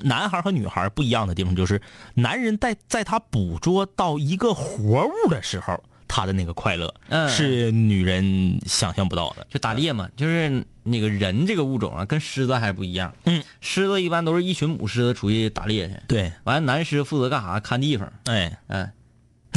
[0.00, 1.82] 男孩和女孩不一样的地方，就是
[2.14, 9.46] 男人在在他捕捉到一个活物的时候，他的那个快乐，嗯，是女人想象不到的。
[9.50, 13.14] 就打猎嘛，就是那个人这个物种啊，跟狮子还不一样。
[13.24, 15.94] 嗯，狮子一般都是一群母狮子出去打猎去。
[16.08, 17.60] 对，完了男狮负责干啥？
[17.60, 18.12] 看地方。
[18.24, 18.90] 哎，嗯。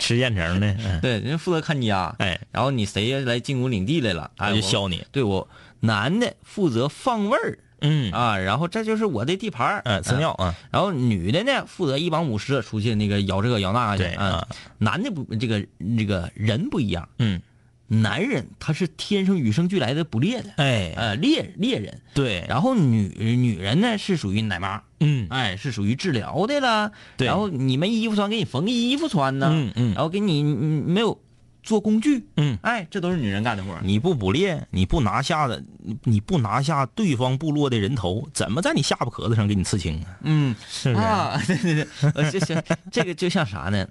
[0.00, 5.04] 吃现成的，对，人家负责看家，哎，然后你谁来进攻领地来了，我就削你。
[5.12, 5.46] 对我
[5.80, 14.46] 男的负责放味儿，嗯啊，然后这就是我的地盘嗯，饲料啊，然后女的呢负责一帮母狮出去那个咬这个咬那去，啊，
[14.78, 15.64] 男的不这个
[15.98, 17.40] 这个人不一样，嗯。
[17.88, 22.44] 男人他是天生与生俱来的捕猎的，哎，呃，猎猎人，对。
[22.48, 27.28] 然后女女人呢是属于奶妈，嗯，哎，是属于治疗的了，对。
[27.28, 29.94] 然后你没衣服穿，给你缝衣服穿呢，嗯嗯。
[29.94, 31.20] 然后给你没有
[31.66, 33.76] 做工具，嗯，哎，这都是女人干的活。
[33.82, 35.62] 你不捕猎，你不拿下的，
[36.04, 40.16] 你不拿下对方部落的人头，怎么在你下巴壳子上给你刺青啊？
[40.22, 41.04] 嗯，是不是？
[41.04, 43.86] 啊， 对对对，呃，这这这个就像啥呢？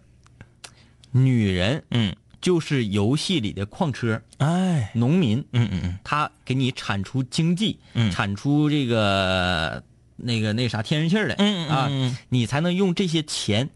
[1.12, 2.16] 女人，嗯。
[2.42, 9.82] 就是游戏里的矿车，哎，农民，嗯嗯嗯，他给你产出经济，嗯，产出这个
[10.16, 11.90] 那个那啥天然气的，嗯啊，
[12.30, 13.68] 你才能用这些钱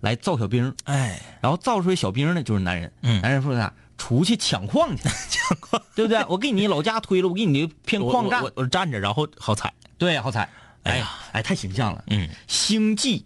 [0.00, 3.72] 来造小兵，哎，然后造出来小兵呢就是男人，嗯，男人说啥？
[3.96, 6.24] 出去抢矿去， 抢矿，对不对？
[6.28, 10.48] 我给你老家推了，我给你片矿站，我我站着，然后好踩，对，好踩，
[10.84, 13.24] 哎呀，哎，太形象了，嗯，星际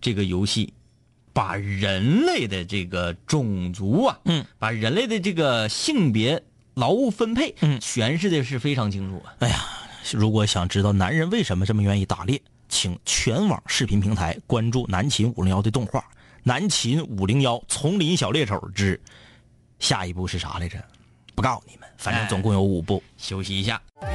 [0.00, 0.72] 这个游戏。
[1.32, 6.42] 把人类的这个种族啊，嗯，把人类的这个性别
[6.74, 9.22] 劳务分配，嗯，诠释的是非常清楚。
[9.38, 9.64] 哎呀，
[10.12, 15.98] 如果想知道男人为什么这么愿意打猎，请全网视频平台关注南秦五零幺的动画
[16.44, 18.98] 《南秦五零幺丛林小猎手之
[19.80, 20.82] 下一部是啥来着？
[21.34, 23.02] 不告诉你们，反正总共有五部。
[23.18, 23.82] 休息一下。
[23.98, 24.06] 古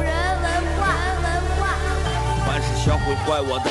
[0.00, 0.46] 人文
[0.78, 0.84] 化，
[2.44, 3.70] 凡是小鬼怪我的，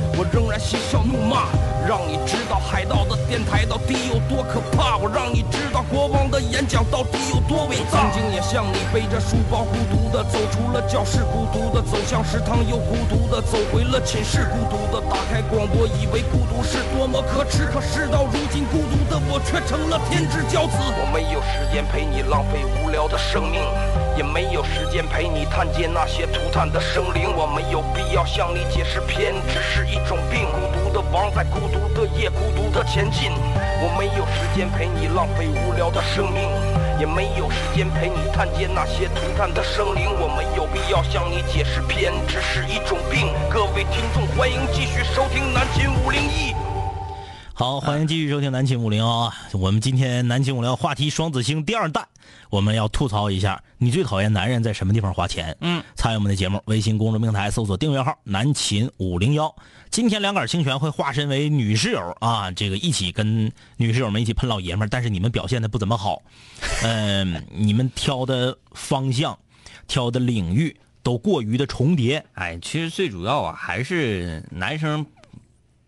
[0.17, 1.47] 我仍然嬉笑怒骂，
[1.87, 4.97] 让你知道海盗的电台到底有多可怕。
[4.97, 8.01] 我让你知道国王演讲到底有多伟大。
[8.01, 17.67] 曾经也像你背着书包孤独的走出了教室，孤独的走向食堂，又孤独的走回了寝室，孤独的打开广播，以为孤独是多么可耻。
[17.71, 20.77] 可事到如今，孤独的我却成了天之骄子。
[20.79, 23.61] 我没有时间陪你浪费无聊的生命，
[24.17, 27.29] 也没有时间陪你探见那些涂炭的生灵。
[27.35, 28.61] 我没有必要向你。
[28.71, 33.31] 解释偏执是一种病，孤独的王在孤独的夜，孤独的前进。
[33.83, 36.43] 我没有时间陪你浪费无聊的生命，
[36.99, 40.05] 也没有时间陪你探见那些涂炭的生灵。
[40.19, 43.33] 我没有必要向你解释偏执是一种病。
[43.49, 46.53] 各位听众，欢迎继续收听南秦五零一。
[47.53, 49.35] 好，欢迎继续收听南秦五零啊！
[49.53, 52.07] 我们今天南秦五零话题双子星第二弹，
[52.49, 55.55] 我们要吐槽一下，你最讨厌男人在什么地方花钱？
[55.61, 59.53] 嗯，参与我们的节目，微信公众平台搜索订阅号“南秦五零幺”。
[59.91, 66.21] 今天两杆清泉会化身为女室友啊，这个一起跟女室友们一起喷老爷们儿，但是你们表现的不怎么好，
[66.81, 69.37] 嗯、你们挑的方向、
[69.89, 75.05] 挑的领域都过于的重叠，哎，其实最主要啊，还是男生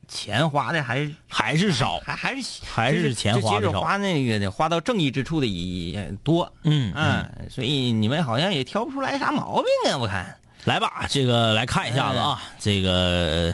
[0.09, 3.55] 钱花的还还是少，还还是还是钱花的少。
[3.55, 6.51] 接着花那个的，花到正义之处的也多。
[6.63, 10.37] 嗯嗯，所以你们好像也挑不出来啥毛病啊，我看。
[10.65, 13.53] 来吧，这个来看一下子啊，这个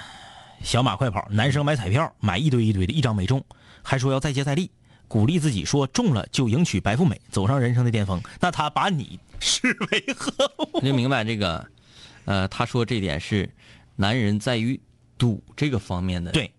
[0.63, 3.43] 小马快跑，男生买彩票买一堆一堆的，一张没中，
[3.81, 4.69] 还说要再接再厉，
[5.07, 8.21] 鼓励自己说中了就迎娶白富美，走上人生的巅峰。
[8.39, 10.79] 那他把你 视为何物？
[10.81, 11.65] 你就明白这个，
[12.25, 13.49] 呃，他说这点是
[13.95, 14.79] 男人在于
[15.17, 16.31] 赌这个方面的。
[16.31, 16.51] 对，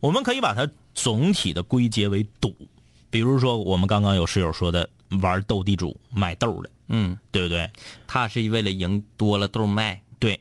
[0.00, 2.54] 我们可以把它总体的归结为赌。
[3.10, 4.88] 比如说，我们刚刚有室友说的
[5.22, 7.70] 玩斗地主买豆的，嗯，对不对？
[8.08, 10.00] 他是为了赢多了豆卖。
[10.18, 10.40] 对，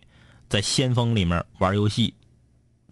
[0.49, 2.11] 在先锋里面玩游戏，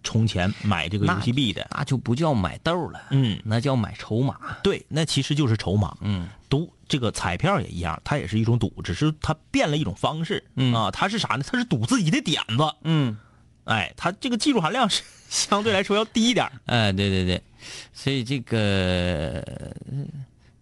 [0.03, 4.37] 充钱买这个游戏币的，那就不叫买豆了，嗯，那叫买筹码。
[4.63, 5.95] 对，那其实就是筹码。
[6.01, 10.43] 嗯，赌这个彩票也一样，它也是一种赌，只是它变了一种方式。
[10.55, 11.43] 嗯啊，它是啥呢？
[11.47, 12.73] 它是赌自己的点子。
[12.83, 13.17] 嗯，
[13.65, 16.51] 哎，它这个技术含量是 相对来说要低一点儿。
[16.65, 17.41] 哎，对对对，
[17.93, 19.43] 所以这个，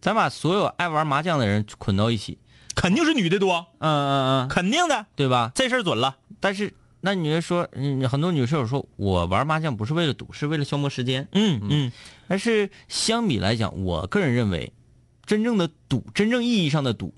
[0.02, 2.38] 咱把所有爱玩麻将的人捆到一起，
[2.76, 5.52] 肯定是女的多，嗯嗯嗯，肯定的，对吧？
[5.56, 6.18] 这事儿准了。
[6.40, 11.28] 但是那女人说，嗯，很多女室友说，我玩麻将不是为了赌，是为了消磨时间。
[11.32, 11.92] 嗯嗯，
[12.28, 14.74] 但是相比来讲，我个人认为，
[15.26, 17.14] 真正的赌，真正意义上的赌，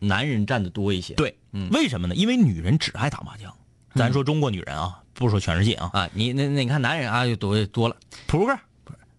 [0.00, 1.14] 男人占的多一些。
[1.14, 1.68] 对，嗯。
[1.70, 2.14] 为什么呢？
[2.14, 3.54] 因为女人只爱打麻将。
[3.94, 7.96] 咱说中国女人啊，不说全世界啊，啊，你那那你看男人啊就多多了，
[8.26, 8.58] 扑克、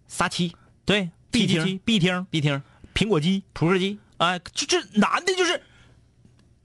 [0.07, 2.61] 撒七、对壁 P 厅厅、B 厅、B 厅、
[2.93, 5.59] 苹果机，扑克机，哎，就这男的就是，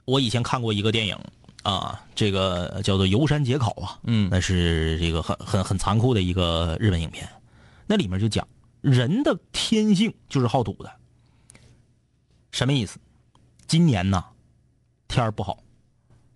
[0.04, 1.18] 我以前看过一个电影
[1.62, 4.28] 啊，这个叫做《游山解考》啊，嗯。
[4.30, 7.28] 那是这个很很很残酷的一个日本影片，
[7.86, 8.46] 那里面就讲
[8.80, 10.92] 人的天性就是好赌的，
[12.50, 12.98] 什么意思？
[13.66, 14.24] 今年呢，
[15.08, 15.58] 天儿不好，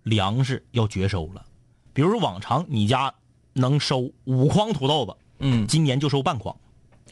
[0.03, 1.45] 粮食要绝收了，
[1.93, 3.13] 比如说往常你家
[3.53, 5.67] 能收五筐土豆子，嗯。
[5.67, 6.55] 今年就收半筐。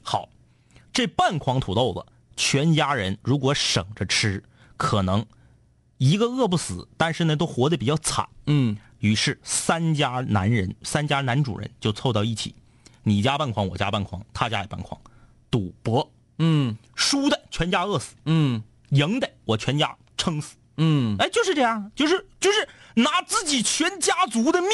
[0.02, 0.30] 好，
[0.94, 2.06] 这半筐土豆子，
[2.38, 4.42] 全家人如果省着吃，
[4.78, 5.26] 可能
[5.98, 8.28] 一个饿不死，但是呢都活得比较惨。
[8.48, 12.56] 嗯于是三家男人，三家男主人就凑到一起，
[13.04, 15.00] 你家半筐，我家半筐，他家也半筐，
[15.52, 20.56] 赌博，嗯输的全家饿死，嗯赢的我全家撑死。
[20.78, 24.70] 嗯，哎，就是这样，就是就是拿自己全家族的命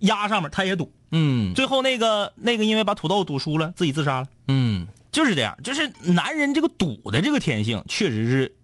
[0.00, 0.92] 压上面，他也赌。
[1.12, 4.26] 嗯最后那个那个因为把土豆赌输了，自己自杀了。
[4.48, 8.56] 嗯就是这样，就是男人这个赌的这个天性，确实是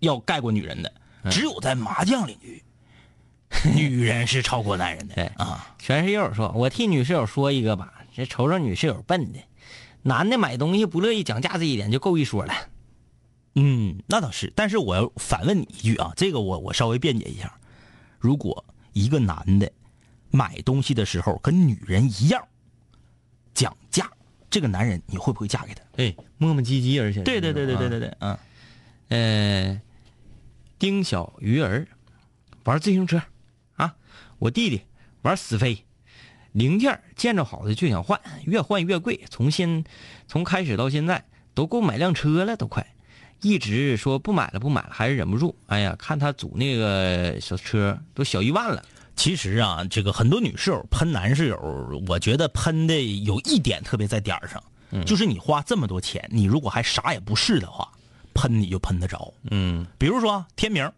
[0.00, 0.92] 要盖过女人的。
[1.30, 2.62] 只有在麻将领域，
[3.74, 5.74] 女人是超过男人的对啊。
[5.78, 9.38] 全室友说，我替女室友说一个吧，这瞅瞅女室友笨的，
[10.02, 12.54] 男的买东西不乐意讲价这一点就够一说了。
[13.54, 14.52] 嗯，那倒是。
[14.56, 17.52] 但是我要反问你一句啊，这个我我稍微辩解一下：
[18.18, 19.70] 如果一个男的
[20.30, 22.42] 买东西的时候跟女人一样
[23.52, 24.10] 讲价，
[24.50, 25.82] 这个男人你会不会嫁给他？
[25.96, 28.08] 哎，磨磨唧唧，而且对对对对对对对。
[28.08, 28.38] 对，嗯。
[29.08, 29.80] 呃，
[30.84, 31.88] 丁小鱼儿
[32.64, 33.22] 玩自行车
[33.76, 33.94] 啊，
[34.38, 34.82] 我弟弟
[35.22, 35.82] 玩死飞，
[36.52, 39.82] 零件见着好的就想换，越换越贵，从现
[40.28, 42.86] 从开始到现在都够买辆车了，都快。
[43.40, 45.56] 一直说不买了不买了，还是忍不住。
[45.68, 48.84] 哎呀，看他组那个小车都小一万了。
[49.16, 54.62] 其实啊，这个很多女室友喷男室友，我觉得喷的有一点特别在点儿上，
[55.06, 57.90] 就是你花这么多钱，你如果还啥也不是的话，
[58.34, 59.32] 喷你就喷得着。
[59.50, 59.86] 嗯。
[59.96, 60.90] 比如说天明，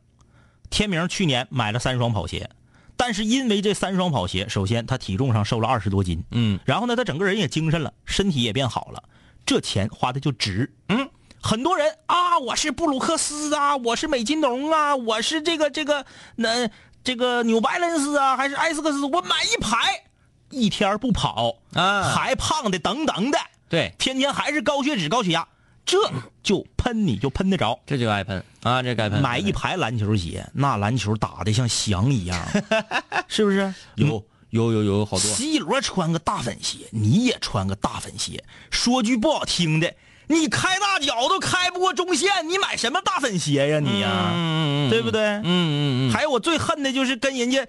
[0.70, 2.50] 天明去年买了三双跑鞋，
[2.96, 9.02] 但是因为这三双跑鞋，首先他体重上瘦了二十多斤，嗯，然后呢，他整个人也精神了，身体也变好了，
[9.44, 10.74] 这钱花的就值。
[10.88, 11.08] 嗯，
[11.40, 16.68] 很多人啊，我是布鲁克斯啊，我是美津浓啊，我是这个这个那、
[17.04, 20.04] 这个纽白伦斯啊，还是艾斯克斯，我买一排，
[20.50, 22.02] 一天不跑啊。
[22.02, 25.46] 还胖的等等的，对，天天还是高血脂高血压，
[25.84, 26.10] 这
[26.42, 27.76] 就喷你就喷得着。
[27.84, 29.20] 这就爱喷啊，这该喷。
[29.20, 32.40] 买一排篮球鞋，那篮球打的像翔一样，
[33.26, 33.74] 是不是？
[33.96, 35.18] 有有有有好多。
[35.18, 38.44] C 罗穿个大粉鞋，你也穿个大粉鞋。
[38.70, 39.92] 说句不好听的，
[40.28, 45.20] 你开大脚都开不过中线，你买什么大粉鞋呀你呀、嗯对不对？
[45.20, 47.66] 嗯嗯嗯，还有我最恨的就是跟人家，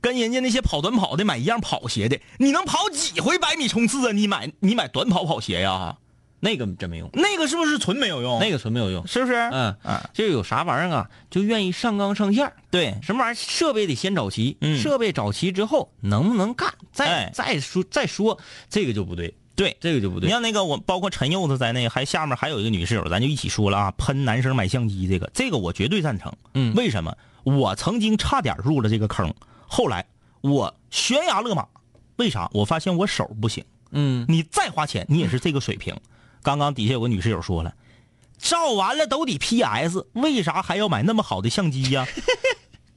[0.00, 4.12] 跟人家那些跑短跑的买一样跑鞋的，你能跑几回百米冲刺啊？
[4.12, 5.98] 你买你买短跑跑鞋呀？
[6.40, 8.38] 那个真没用，那个是不是纯没有用？
[8.38, 9.06] 那个纯没有用。
[9.06, 9.34] 是不是？
[9.34, 13.34] 嗯啊，就有啥玩意儿啊，就愿意上纲上线儿对，什么玩意儿？
[13.34, 19.76] 设备得先找齐，嗯设备找齐之后能不能干，再、哎再说再说，这个就不对，对。
[19.80, 20.26] 这个就不对。
[20.26, 26.32] 你像那个我，包括陈柚子在内，还下面还有一个女室友，咱就一起说了啊，喷男生买相机这个，这个我绝对赞成。
[26.54, 27.16] 嗯为什么？
[27.44, 29.32] 我曾经差点入了这个坑，
[29.66, 30.04] 后来
[30.40, 31.66] 我悬崖勒马，
[32.16, 32.50] 为啥？
[32.52, 35.94] 我发现我手不行，嗯，你再花钱，你也是这个水平。
[36.42, 37.74] 刚刚底下有个女室友说了，
[38.38, 42.06] 照完了都得 PS，为啥还要买那么好的相机呀？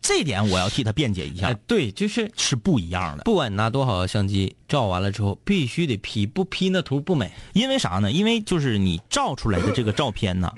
[0.01, 3.23] 这点我要替她辩解一哎下，，对，就是是不一样的。
[3.25, 7.31] 不管你拿多好的相机，照完了之后必须得 P，不 P 那图不美。
[7.53, 8.11] 因为啥呢？
[8.11, 10.51] 因为就是你照出来的这个照片呢，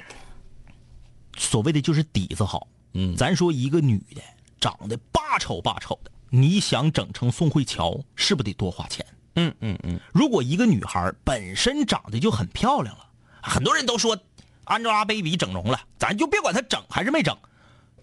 [1.37, 2.67] 所谓的就是底子好。
[2.93, 4.21] 嗯咱说一个女的
[4.59, 9.05] 长得霸丑霸丑的，你想整成宋慧乔，是不是得多花钱？
[9.35, 13.05] 嗯嗯嗯，如果一个女孩本身长得就很漂亮了，
[13.41, 14.17] 很多人都说
[14.65, 17.37] Angelababy 整容了，咱就别管她整还是没整，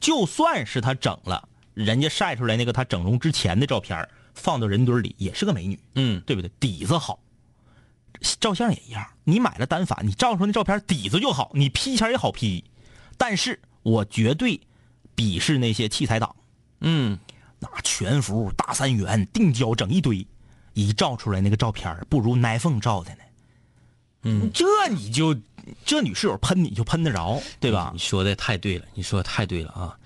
[0.00, 6.50] 就算是她整了，人家晒出来那个她整容之前的照片，放到人堆里也是个美女，嗯，对不对？
[6.58, 7.20] 底子好，
[8.40, 12.64] 照相也一样，你买了单反，你照出那照片底子就好，你 P 前也好 P，
[13.16, 14.60] 但是我绝对
[15.14, 16.34] 鄙视那些器材党，
[16.80, 17.18] 嗯，
[17.58, 20.26] 拿全幅、大三元、定焦整一堆，
[20.78, 23.18] 一照出来那个照片儿不如 iPhone 照的呢。
[24.22, 25.36] 嗯，这你就
[25.84, 27.98] 这女室友喷你就喷得着，对吧你？
[27.98, 29.98] 说的太对了，你说的太对了啊！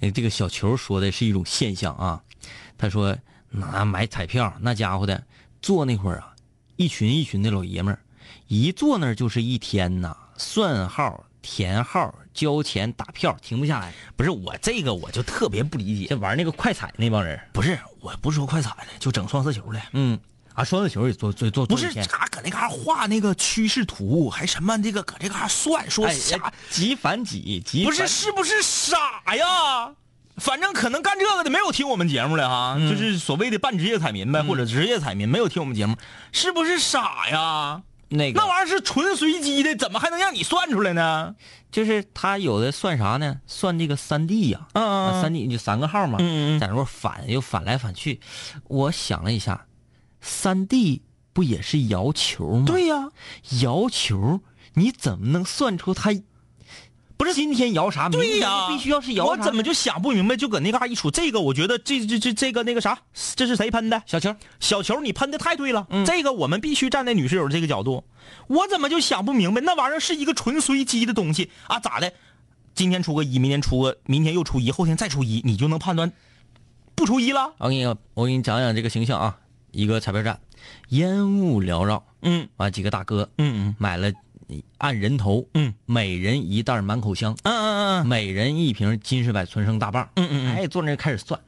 [0.00, 2.22] 哎，这个小球说的是一种现象啊。
[2.78, 3.16] 他说
[3.48, 5.20] 拿买彩票，那家伙的
[5.60, 6.34] 坐那会儿啊，
[6.76, 7.98] 一群一群的老爷们儿，
[8.46, 13.92] 一坐那儿就是一天呐，算号、填号、交钱、打票，停不下来。
[14.16, 19.80] 不是我这个我就特别不理解，这玩那个快彩那帮人，不是我不是说快彩的，就整双色球的。
[19.92, 20.18] 嗯，
[20.54, 29.94] 啊，双色球也做做做不是做一天啥搁那嘎画那个趋势图，还什么这个搁这嘎算说哎哎几反几，几不是是不是傻呀？
[30.36, 32.90] 反正可能干这个的没有听我们节目的哈，嗯。
[32.90, 35.96] 就是所谓的半职业彩民呗，或者职业彩民没有听我们节目，
[36.32, 37.82] 是不是傻呀？
[38.10, 41.34] 那个那玩意儿是纯随机的，怎么还能让你算出来呢？
[41.70, 43.40] 就是他有的算啥呢？
[43.46, 48.20] 算这个三 D 呀、嗯嗯嗯三 D 就三个号嘛，嗯嗯嗯在那块儿反又反来反去。
[48.66, 49.66] 我想了一下，
[50.20, 51.02] 三 D
[51.32, 52.64] 不也是摇球吗？
[52.66, 53.10] 对呀、
[53.62, 54.40] 摇球
[54.74, 56.10] 你怎么能算出他
[57.20, 58.08] 不是今天摇啥？
[58.08, 60.34] 明天对呀、必须要是摇啥我怎么就想不明白？
[60.38, 62.98] 就搁那嘎一杵，这个我觉得这这这这个那个啥，
[63.36, 64.02] 这是谁喷的？
[64.06, 64.34] 小球？
[64.58, 68.04] 小球，你喷的太对了，嗯这个我们必须站在女室友这个角度。
[68.46, 71.78] 我怎么就想不明白，那玩意儿是一个纯随机的东西啊？
[71.78, 72.10] 咋的？
[72.74, 76.10] 今天出个一，明天出个，明天又出一，后天再出一，你就能判断
[76.96, 77.52] 不出一了？
[77.58, 79.36] 我给你我给你讲讲这个形象啊，
[79.72, 80.40] 一个彩票站，
[80.88, 84.10] 烟雾缭绕，嗯完几个大哥嗯嗯买了
[84.78, 87.36] 按人头，嗯每人一袋满口香。
[87.42, 90.08] 嗯嗯嗯每人一瓶金士百纯生大棒。
[90.16, 91.40] 嗯嗯嗯哎，坐那开始算，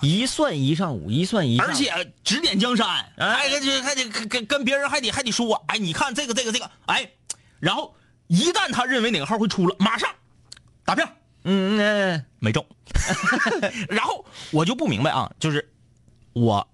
[0.00, 1.58] 一算一上午，一算一。
[1.58, 2.86] 而且指点江山，
[3.16, 7.10] 哎，这还得跟跟跟别人还得还得说，哎，你看这个这个这个，哎，
[7.60, 7.94] 然后
[8.26, 10.08] 一旦他认为哪个号会出了，马上
[10.84, 11.08] 打票。
[11.44, 12.64] 嗯嗯没中。
[13.88, 15.66] 然后我就不明白啊，就是
[16.32, 16.66] 我，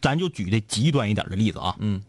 [0.00, 2.02] 咱就举的极端一点的例子啊，嗯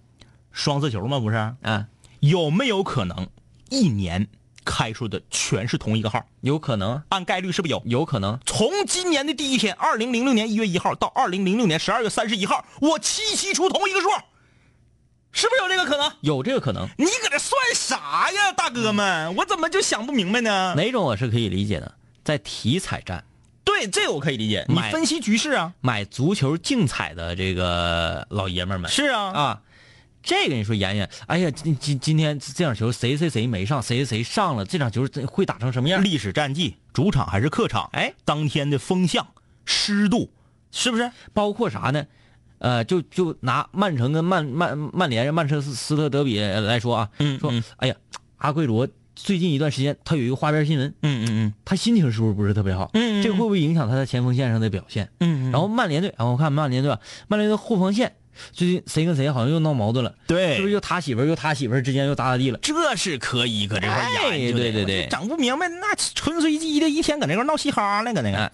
[0.52, 1.36] 双色球嘛，不是？
[1.36, 1.88] 啊，
[2.20, 3.28] 有没有可能
[3.70, 4.28] 一年
[4.66, 6.26] 开出的全是同一个号？
[6.42, 7.82] 有可能，按概率是不是有？
[7.86, 8.40] 有可能。
[8.46, 14.10] 从今年的第一天，二零零六年一月一号到二零零六年十二月三十一号，我七七出同一个数，
[15.32, 16.12] 是不是有这个可能？
[16.22, 19.36] 有这个可能，你搁这算啥呀，大哥们？
[19.36, 20.74] 我怎么就想不明白呢？
[20.76, 21.96] 哪种我是可以理解的？
[22.24, 23.24] 在体彩站
[23.64, 24.66] 对，这个我可以理解。
[24.68, 29.62] 你分析局势啊，买足球竞彩的这个老爷们们是啊，啊，
[30.22, 36.04] 这个你说妍妍，哎呀，今今今天这场球谁谁谁没上，谁谁谁上了，这场球会打成什么样？
[36.04, 37.90] 历史战绩，主场还是客场？
[37.94, 39.26] 哎，当天的风向、
[39.66, 40.30] 湿度，
[40.72, 41.12] 是不是？
[41.34, 42.06] 包括啥呢？
[42.60, 47.96] 呃，就就拿曼城跟曼曼曼联、曼彻斯特德比来说啊，说嗯嗯，哎呀，
[48.36, 52.90] 阿圭罗最近一段时间他有一个花边新闻，嗯嗯嗯他心情是不是不是特别好？
[52.94, 55.10] 嗯嗯这会不会影响他在前锋线上的表现？
[55.22, 57.00] 嗯然后曼联队，然后我看曼联队吧，
[57.30, 58.14] 曼联队后防线
[58.52, 62.60] 最近谁跟谁好像又闹矛盾了，对是不是又他媳妇儿又他媳妇儿之间又咋咋地了？
[62.62, 68.38] 这是可以搁这块哎研究的对对对整不明白，那纯随机的，一天搁那块闹嘻哈呢，搁那个。
[68.38, 68.52] 哎，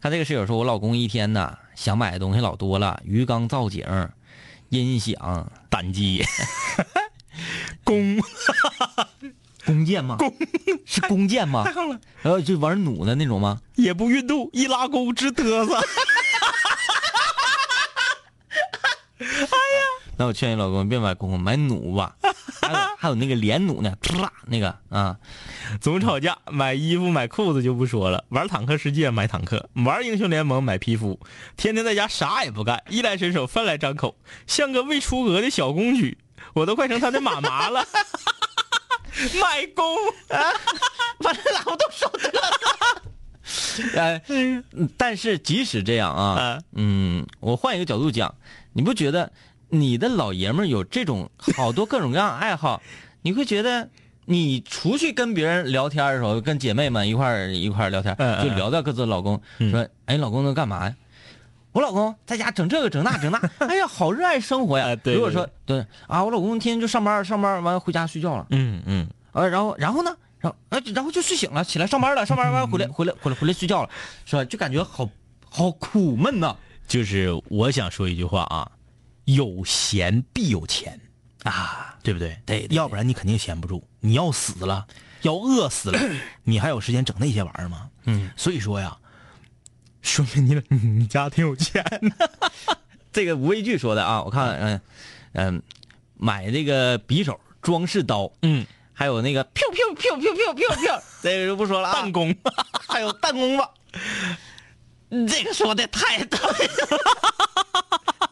[0.00, 3.84] 看这个室友说，我老公一天呐想买的东西老多了，鱼缸造景、
[4.68, 6.24] 音响、胆机，
[7.84, 8.18] 弓
[9.66, 10.16] 弓箭吗？
[10.18, 10.32] 弓
[10.86, 11.64] 是弓箭吗？
[11.72, 13.60] 上了，然后就玩弩的那种吗？
[13.74, 15.80] 也不运动，一拉弓直嘚瑟。
[20.18, 22.16] 那我劝你老公别买弓，买弩吧。
[22.62, 25.16] 还有还有那个连弩呢，啪那个啊，
[25.80, 31.20] 总吵架，买衣服买裤子就不说了，玩坦克世界买坦克，玩英雄联盟买皮肤，
[31.56, 36.16] 天天在家啥也不干，衣来伸手饭来张口，像个未出阁的小公举，
[36.54, 37.86] 我都快成他的妈妈了。
[39.40, 39.96] 买公
[40.28, 40.52] 啊，
[41.20, 42.40] 反正哪我都说得了。
[43.94, 44.20] 呃，
[44.96, 48.34] 但是即使这样啊，嗯，我换一个角度讲，
[48.76, 49.32] 你不觉得
[49.70, 52.82] 你的老爷们儿有这种好多各种各样的爱好，
[53.22, 53.88] 你会觉得
[54.26, 60.94] 你出去跟别人聊天的时候，跟姐妹们一块儿一块儿聊天，就聊到各自的老公，说，哎，老公能干嘛呀？
[61.72, 64.94] 我老公在家整这个整那整那， 哎呀，好热爱生活呀。
[65.04, 68.46] 如果说对啊，我老公天天就上班上班完回家睡觉了。
[68.50, 70.14] 嗯嗯，呃，然后然后呢？
[70.38, 73.90] 然后呃，然后就睡醒了，起来上班了，上班完回来回来回来回来睡觉了，
[74.26, 74.44] 是吧？
[74.44, 75.08] 就感觉好
[75.48, 76.54] 好苦闷呐。
[76.86, 78.70] 就是我想说一句话啊，
[79.24, 81.00] 有闲必有钱
[81.42, 82.38] 啊，对不对？
[82.46, 83.86] 对，要不然你肯定闲不住。
[84.00, 84.86] 你要死了，
[85.22, 85.98] 要饿死了，
[86.44, 87.90] 你还有时间整那些玩意儿吗？
[88.04, 88.96] 嗯，所以说呀，
[90.02, 92.30] 说明你你家挺有钱的。
[93.12, 94.80] 这个吴畏惧说的啊，我看嗯
[95.32, 95.62] 嗯，
[96.14, 98.66] 买这个匕首、装饰刀，嗯。
[98.98, 102.00] 还有那个飘飘飘飘飘飘飘，这个就不说了啊。
[102.00, 102.34] 弹弓，
[102.88, 103.58] 还有弹弓
[105.10, 106.98] 子，这个说的太对了。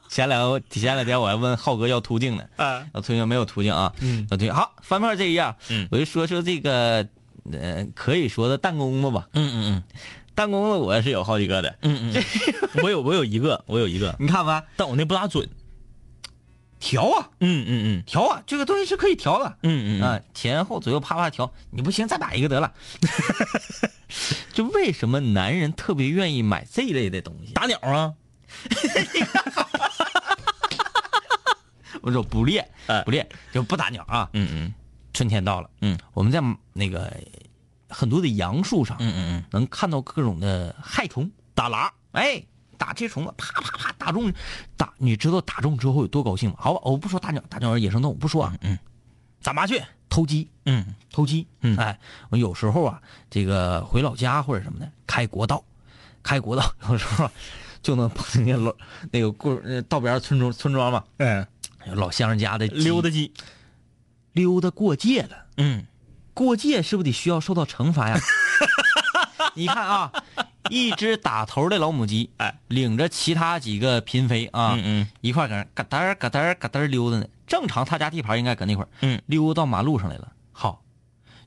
[0.08, 3.92] 前 两前两天我还问浩哥要途径呢，啊，途径没有途径啊。
[4.00, 7.06] 嗯，途径好，翻篇这一页，嗯，我就说说这个，
[7.52, 9.28] 呃，可以说的弹弓子吧。
[9.32, 9.82] 嗯嗯嗯，
[10.34, 11.76] 弹弓子我是有好几个的。
[11.82, 12.24] 嗯嗯，
[12.82, 15.48] 我有我有一个，我有一个， 你看吧，但我那不咋准。
[16.84, 22.70] 调啊，嗯嗯嗯，调啊，这个东西是可以调的，嗯嗯啊，前后左右啪啪调，你不行再买一个得了。
[24.52, 27.54] 就为什么男人特别愿意买这一类的东西？
[27.54, 28.12] 打鸟啊！
[32.02, 32.68] 我说不练，
[33.06, 34.28] 不练就不打鸟啊。
[34.34, 34.74] 嗯嗯，
[35.14, 36.38] 春天到了，嗯，我们在
[36.74, 37.10] 那个
[37.88, 42.44] 很多的杨树上，嗯嗯嗯，能看到各种的害虫，打蜡，哎。
[42.84, 44.30] 打这虫子，啪啪啪打中，
[44.76, 46.56] 打你知道打中之后有多高兴吗？
[46.58, 48.54] 好吧，我不说大鸟，大鸟是野生动物，不说啊。
[48.60, 48.78] 嗯，
[49.42, 55.64] 打麻雀、偷鸡，嗯，偷鸡，嗯，哎，我有时候啊，这个回老家或者什么的，开国道，
[56.22, 57.30] 开国道， 有时候
[57.80, 58.74] 就能碰见老
[59.10, 59.58] 那个过
[59.88, 61.46] 道边村庄村庄嘛，嗯，
[61.94, 63.32] 老乡人家的溜达鸡，
[64.32, 65.86] 溜达过界了，嗯，
[66.34, 68.20] 过界是不是得需要受到惩罚呀？
[69.56, 70.12] 你看啊。
[70.70, 77.26] 一只打头的老母鸡，哎，领着其他几个嫔妃啊，嗯嗯，一块搁那嘎噔嘎噔嘎噔溜达呢。
[77.46, 80.32] 正常他家地盘应该搁那块儿，嗯，溜到马路上来了。
[80.52, 80.82] 好，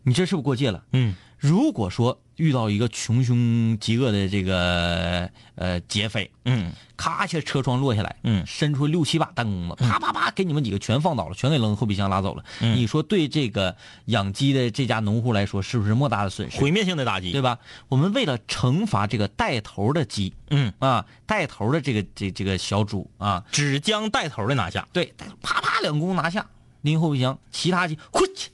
[0.04, 0.84] 你这是不是过界了？
[0.94, 2.20] 嗯，如果说。
[2.38, 12.44] 遇到一个穷凶极恶的这个呃劫匪，嗯，咔一下车窗落下来，嗯，伸出六七把弹弓子，啪啪啪，给你们几个全放倒了，全给扔后备箱拉走了。
[12.60, 13.76] 你说对这个
[14.06, 16.60] 养鸡的这家农户来说，是不是莫大的损失？
[16.60, 17.58] 毁灭性的打击，对吧？
[17.88, 25.12] 我们为了惩罚这个带头的鸡，嗯啊，带头的这个这这个小主啊，只将带头的拿下，对，
[25.42, 26.48] 啪啪两弓拿下，
[26.84, 28.52] 拎后备箱，其他鸡滚去。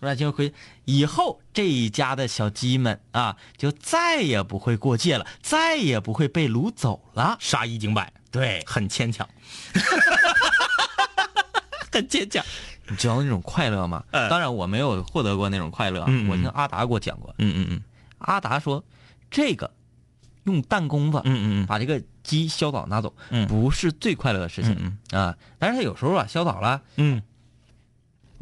[0.00, 0.52] 那就会
[0.84, 7.36] 以后这一家的小鸡们啊，就再也不会过界了，再也不会被掳走了。
[7.40, 9.28] 杀一儆百，对，很牵强，
[11.90, 12.44] 很牵强。
[12.88, 14.04] 你知道那种快乐吗？
[14.28, 16.02] 当然我没有获得过那种快乐。
[16.28, 17.34] 我听阿达给我讲过。
[17.38, 17.82] 嗯嗯嗯。
[18.18, 18.84] 阿达说，
[19.30, 19.72] 这个
[20.44, 24.76] 用弹弓子，嗯嗯把这个鸡削倒拿走，嗯，不是最快乐的事情。
[24.78, 27.22] 嗯啊，但是他有时候啊削倒了，嗯。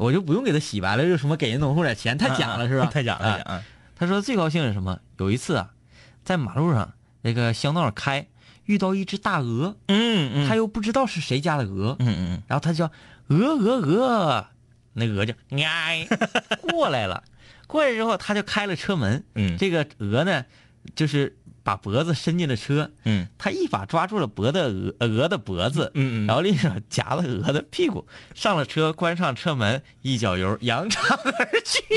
[0.03, 2.87] 我就不用给他洗白了，就什么给人农户点钱，太假了是吧？
[2.87, 3.63] 太假了。
[3.95, 4.99] 他说最高兴是什么？
[5.17, 5.71] 有一次啊，
[6.25, 8.27] 在马路上那个乡道上开，
[8.65, 12.91] 遇到一只大鹅，嗯嗯，他又不知道是谁家的鹅，嗯嗯，然后他叫
[13.27, 14.47] 鹅鹅鹅，
[14.93, 16.05] 那鹅就哎
[16.69, 17.23] 过来了，
[17.65, 20.45] 过来之后他就开了车门，嗯，这个鹅呢，
[20.95, 21.37] 就是。
[21.63, 28.05] 把脖子伸进了车，嗯，他一把抓住了脖的鹅鹅的脖子，嗯嗯，然后另一手夹了鹅的屁股，
[28.35, 31.83] 上了车，关上车门，一脚油，扬长而去。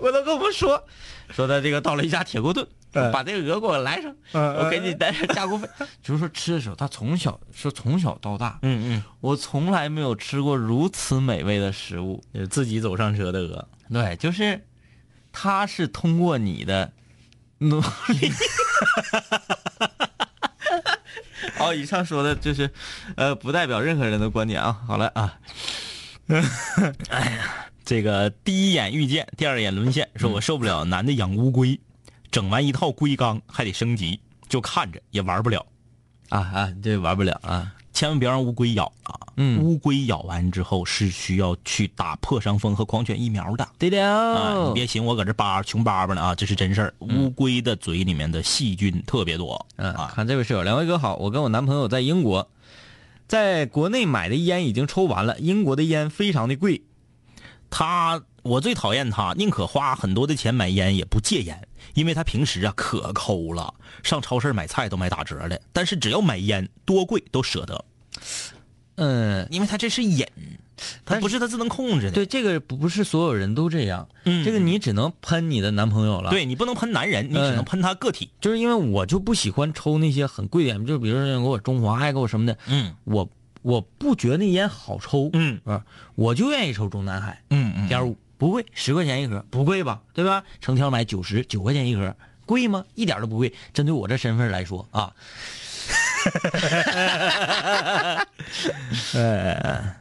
[0.00, 0.80] 我都跟我们说，
[1.30, 2.64] 说他这个到了一家铁锅炖，
[3.12, 5.68] 把这个鹅给我来上，我给你带点加工费。
[6.02, 13.68] 就是说吃的时候，他从小说从小到大，嗯嗯，我从来没有吃过如此美味的食物，自己走上车的鹅。
[13.92, 14.66] 对，就是，
[15.32, 16.92] 他是通过你的
[17.58, 18.32] 努力。
[21.56, 22.70] 好，以上说的就是，
[23.16, 24.72] 呃，不代表任何人的观点啊。
[24.86, 25.38] 好了啊，
[27.08, 31.80] 哎呀，这个第一眼遇见，第二眼沦陷，说我受不了男的养乌龟，
[32.30, 35.66] 整完一套龟缸还得升级，就看着也玩不了。
[36.28, 37.74] 啊啊，这玩不了啊。
[37.98, 39.18] 千万别让乌龟咬啊！
[39.34, 43.68] 嗯乌龟咬完之后是需要去打破伤风和狂犬疫苗的。
[43.76, 46.94] 对的啊，你别寻我搁这叭穷叭叭呢啊，这是真事儿。
[47.00, 50.12] 乌龟的嘴里面的细菌特别多嗯，啊。
[50.14, 52.48] 看这位室友，两位哥好，我跟我男朋友在英国，
[53.26, 56.80] 在国内买的烟已经抽完了，英国的烟非常的贵。
[57.68, 63.74] 他我最讨厌他，宁可花很多的钱买烟也不戒烟，因为他平时啊可抠了，
[64.04, 67.84] 上超市买菜都买打折的，但是只要买烟多贵都舍得，
[68.96, 70.26] 嗯，因为他这是瘾，
[71.04, 72.12] 他不是他自能控制的。
[72.12, 78.30] 对，这个不不是所有人都这样，嗯这个你只能喷你的男朋友了。，对你不能喷男人，你只能喷他个体。
[78.40, 83.28] 就是因为我就不喜欢抽那些很贵的烟，就比如说给我中华呀，给我什么的，嗯我
[83.62, 85.84] 我不觉得那烟好抽，嗯啊，
[86.16, 90.00] 我就愿意抽中南海，嗯嗯点五不贵，十块钱一盒，不贵吧？
[90.12, 90.42] 对吧？
[90.60, 92.16] 成条买九十九块钱一盒，
[92.46, 92.84] 贵吗？
[92.94, 93.52] 一点都不贵。
[93.72, 95.12] 针对我这身份来说啊，
[99.14, 99.94] 呃，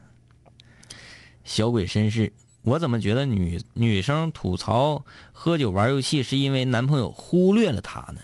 [1.44, 2.32] 小鬼绅士，
[2.64, 8.20] 我怎么觉得女女生吐槽喝酒玩游戏是因为男朋友忽略了她呢？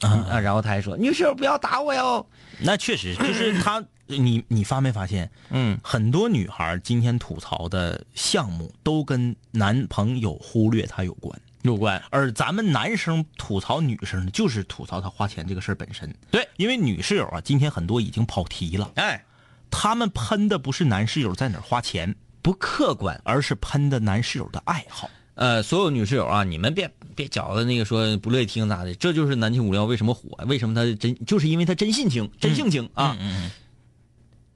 [0.00, 2.26] 啊，然后他还说：“女室友不要打我哟。
[2.60, 12.02] 那确实就是他， 你你发没发现？”嗯，很多女孩今天吐槽的项目都跟男朋友忽略她有关，有关。
[12.10, 16.14] 而咱们男生吐槽女生呢，就是吐槽她花钱这个事儿本身。
[16.30, 19.24] 对，因为女室友啊，今天很多已经跑题了，哎，
[19.70, 23.20] 他们喷的不是男室友在哪儿花钱，不客观。
[23.24, 25.10] 而是喷的男室友的爱好。
[25.34, 33.16] 呃，所有女室友啊，你们别别觉得那个说不乐意听咋的，这就是南青五聊为什么火，为什么他真就是因为他真性情、真性情啊。
[33.20, 33.50] 嗯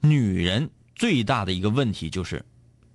[0.03, 2.43] 女人最大的一个问题就是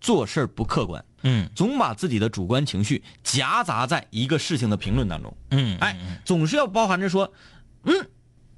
[0.00, 5.36] 做事儿不客观，嗯总把自己的主观情绪夹杂在一个事情的评论当中。
[5.50, 7.32] 嗯哎，总是要包含着说，
[7.82, 8.08] 嗯，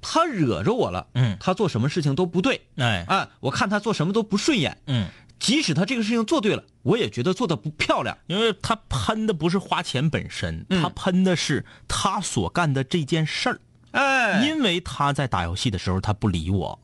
[0.01, 5.07] 他惹着我了，嗯他做什么事情都不对，哎啊，我看他做什么都不顺眼，嗯，
[5.39, 8.17] 即使他这个事情做对了，我也觉得做的不漂亮。
[8.27, 13.59] 因为他喷的不是花钱本身，嗯他喷的是他所干的这件事儿。
[13.91, 16.79] 哎因为他在打游戏的时候他不理我，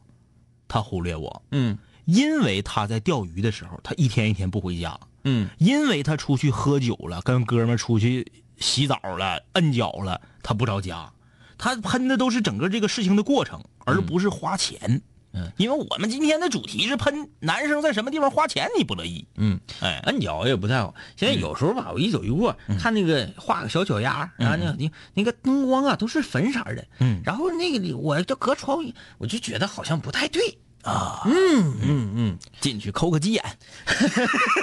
[0.68, 4.92] 他忽略我；嗯因为他在钓鱼的时候他一天一天不回家；
[5.26, 11.12] 嗯因为他出去喝酒了，跟哥们儿出去洗澡了、摁脚了，他不着家。
[11.58, 15.02] 他喷的都是整个这个事情的过程，而不是花钱。
[15.38, 19.28] 嗯，因为我们今天的主题是喷男生在什么地方花钱，你不乐意。
[19.36, 20.94] 嗯，哎，摁脚也不太好。
[21.18, 28.86] 现在有时候吧，我一走一过，看那个画个小脚丫，然后那那那个灯光啊都是粉色的，嗯然后那个我就隔窗，
[29.18, 30.58] 我就觉得好像不太对。
[30.86, 33.44] 啊，嗯嗯嗯，进去抠个鸡眼。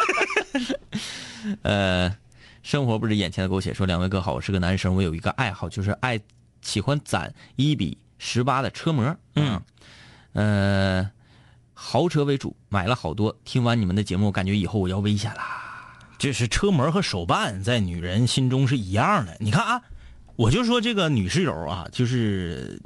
[1.62, 2.16] 呃，
[2.62, 3.74] 生活不止眼前的苟且。
[3.74, 6.20] 说两位哥好，我是个男生，我有一个爱好，就是爱
[6.62, 9.16] 喜欢攒一比十八的车模。
[9.34, 9.60] 嗯，
[10.34, 11.10] 呃，
[11.74, 13.36] 豪车为主，买了好多。
[13.44, 15.58] 听完你们的节目，我感觉以后我要危险啦。
[16.18, 19.36] 这是车模和手办在女人心中是一样的。
[19.40, 19.82] 你看啊，
[20.36, 22.80] 我就说这个女室友啊，就是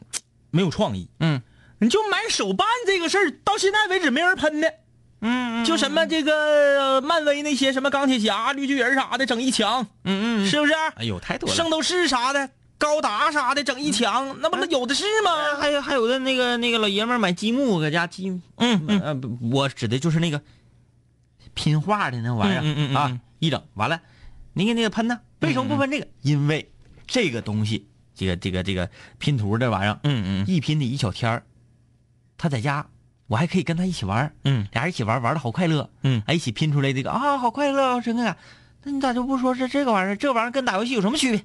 [0.51, 1.11] 没有创意。
[1.21, 1.43] 嗯
[1.79, 4.73] 你就买手办这个事儿，到现在为止没人喷的。
[5.21, 10.75] 嗯就什么这个、呃漫威那些什么钢铁侠、绿巨人啥的，整一墙，嗯嗯，是不是？
[10.97, 11.55] 哎呦，太多了。
[11.55, 15.57] 圣斗士啥的，高达啥的，整一墙，那不是有的是吗？
[15.59, 19.21] 还有还有的那个那个老爷们儿买积木，搁家积，嗯嗯呃，
[19.51, 20.41] 我指的就是那个
[21.55, 24.01] 拼画的那玩意儿、嗯嗯嗯嗯啊，一整完了，
[24.53, 25.19] 你给那个喷呢？
[25.41, 26.07] 为什么不喷这个？
[26.21, 26.71] 因为
[27.07, 31.43] 这个东西，这个这个这个拼图这玩意儿，嗯嗯一拼得一小天儿，
[32.39, 32.87] 他在家，
[33.27, 38.37] 我还可以跟他一起玩，嗯俩人一起玩，玩的好快乐，嗯还，一起拼出来这个啊，好快乐，好真感。
[38.83, 40.17] 那你咋就不说是这个玩意儿？
[40.17, 41.45] 这玩意儿跟打游戏有什么区别？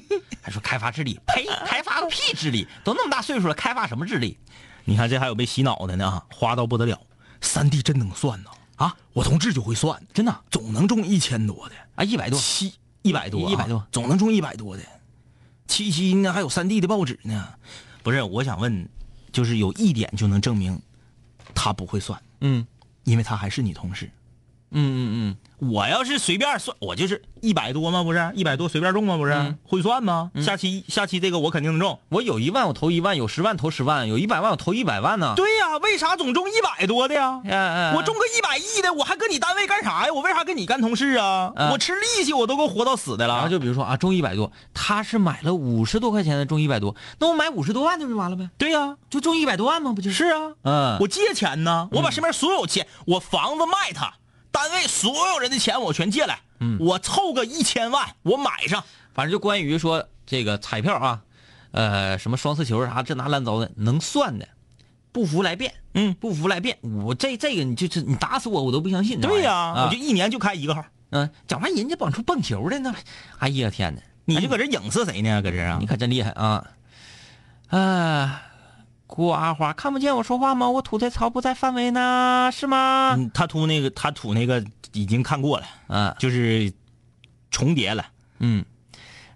[0.42, 1.20] 还说开发智力？
[1.28, 1.46] 呸！
[1.66, 2.66] 开发个屁智力！
[2.82, 4.36] 都那么大岁数了，开发什么智力？
[4.84, 6.98] 你看这还有被洗脑的呢啊，花到不得了。
[7.40, 8.96] 三 D 真能算呐啊！
[9.12, 12.72] 我同志就会算，真的总能中一千多的，啊，一百多，七
[13.02, 14.82] 一百多啊，一百多总能中一百多的。
[15.68, 17.48] 七七呢还有三 D 的报纸呢，
[18.02, 18.22] 不是？
[18.22, 18.88] 我想问，
[19.32, 20.80] 就是有一点就能证明
[21.54, 22.66] 他不会算，嗯。
[23.04, 24.08] 因为他还是你同事。
[24.70, 25.36] 嗯嗯
[25.70, 28.02] 我要是随便算，我就是一百多吗？
[28.02, 29.16] 不是一百多随便中吗？
[29.16, 30.32] 不是、嗯会算吗？
[30.44, 32.00] 下期下期这个我肯定能中。
[32.08, 35.34] 我有一万我投一万，有十万投十万，有一百万我投一百万呢。
[35.36, 37.40] 对呀、为啥总中一百多的呀？
[37.44, 40.12] 哎，哎我中个一百亿的，我还跟你单位干啥呀？
[40.12, 41.52] 我为啥跟你干同事啊？
[41.54, 43.34] 嗯我吃利息我都够活到死的了。
[43.34, 48.50] 然后就比如说啊，中一百多，他是买了五十多块钱的中一百多，那我买五十多万的不就完了呗？
[48.58, 49.92] 对呀、就中一百多万吗？
[49.92, 50.16] 不就是？
[50.16, 54.14] 是啊，嗯我借钱呢，我把身边所有钱，我房子卖他，
[54.52, 58.84] 单位所有人的钱我全借来，嗯我凑个一千万，我买上。
[59.12, 61.22] 反正就关于说这个彩票啊，
[61.72, 64.46] 呃，什么双色球啥这那乱糟的，能算的，
[65.10, 66.78] 不服来辩，嗯，不服来辩。
[67.04, 69.20] 我这这个你就是你打死我我都不相信。
[69.20, 72.94] 对呀、啊我就一年就开一个号，嗯，讲完人家往出蹦球的那，
[73.38, 74.00] 哎呀天哪！
[74.24, 75.42] 你就搁这影射谁呢？
[75.42, 75.86] 搁这啊你？
[75.86, 76.64] 可真厉害啊！
[77.68, 78.42] 啊，
[79.14, 80.70] 瓜花看不见我说话吗？
[80.70, 83.14] 我吐的槽不在范围呢，是吗？
[83.18, 86.72] 嗯，他吐那个，他吐那个已经看过了，啊，就是
[87.50, 88.06] 重叠了。
[88.38, 88.64] 嗯，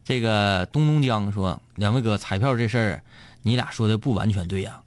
[0.02, 3.02] 这个东东江说，两位哥，彩票这事儿，
[3.42, 4.80] 你俩说的不完全对呀、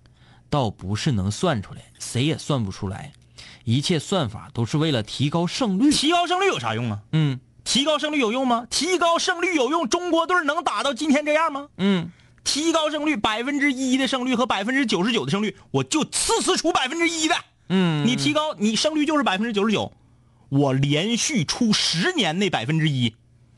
[0.49, 3.11] 倒不是能算出来，谁也算不出来，
[3.65, 5.91] 一切算法都是为了提高胜率。
[5.91, 6.99] 提高胜率有啥用啊？
[7.11, 8.65] 嗯提高胜率有用吗？
[8.71, 11.67] 提高胜率有用，中国队能打到今天这样吗？
[11.77, 12.11] 嗯，
[12.49, 17.35] 提高胜率，百分之一的胜率和百分之九十九的胜率，我就次次出百分之一的。
[17.69, 19.93] 嗯，你提高，你胜率就是百分之九十九，
[20.49, 23.13] 我连续出十年那百分之一，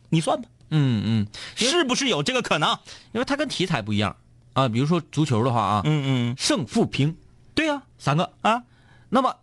[0.10, 2.78] 你算吧，嗯嗯，是不是有这个可能？
[3.14, 4.18] 因为它跟体彩不一样。
[4.52, 4.68] 啊。
[4.68, 7.16] 比如说足球的话啊，嗯嗯，胜负平。
[7.56, 8.64] 对呀、三个，啊，
[9.10, 9.38] 那么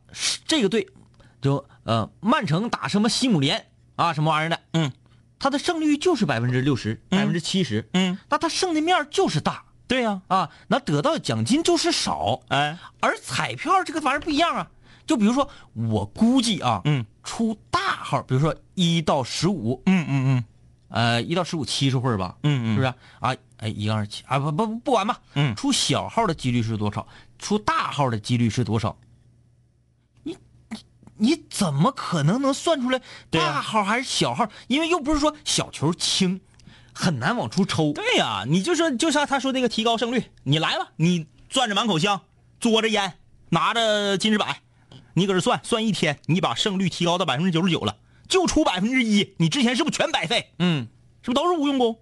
[0.47, 0.89] 这个队
[1.41, 4.93] 就呃曼城打什么西姆联啊什么玩意儿的，嗯，
[5.39, 9.65] 他的胜率就是百分之六十、百分之七十，嗯，那他胜的面儿就是大。
[9.87, 14.71] 对呀、啊，那得到的奖金就是少，哎，而彩票这个玩意儿不一样啊。
[15.07, 20.45] 就比如说，我估计啊，嗯，出大号，比如说一到十五，嗯嗯嗯。
[20.89, 22.69] 呃，一到十五七十会儿吧，嗯嗯。
[22.75, 22.87] 是不是
[23.21, 23.35] 啊？
[23.57, 25.57] 哎，一个二七啊，不不不管吧，嗯。
[25.57, 27.07] 出小号的几率是多少？
[27.39, 28.95] 出大号的几率是多少？
[31.59, 34.49] 怎么可能能算出来大号还是小号？
[34.69, 36.41] 因为又不是说小球轻，
[36.93, 37.93] 很难往出抽。
[37.93, 42.21] 对呀、你就说就像他说那个提高胜率，你来吧，你攥着满口香，
[42.61, 43.15] 嘬着烟，
[43.49, 44.61] 拿着金士百，
[45.15, 47.97] 你搁这算算一天，你把胜率提高到百分之九十九了，
[48.29, 50.53] 就出百分之一，你之前是不是全白费？
[50.61, 50.87] 嗯，
[51.23, 51.99] 是不是都是无用功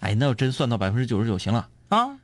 [0.00, 1.70] 哎，那要真算到百分之九十九，行了。
[1.88, 2.18] 啊？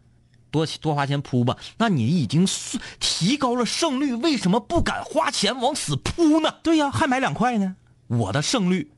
[0.50, 6.56] 多多花钱扑吧，那你已经算提高了胜率，为什么不敢花钱往死扑呢？
[6.62, 7.76] 对呀、还买两块呢。
[8.06, 8.92] 我的胜率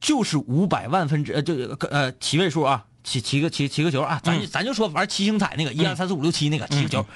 [0.00, 1.54] 就是五百万分之呃，就
[1.90, 7.06] 呃七位数啊，七七个七七个球啊，咱、咱就说玩七星彩那个一二三四五六七那个七个球，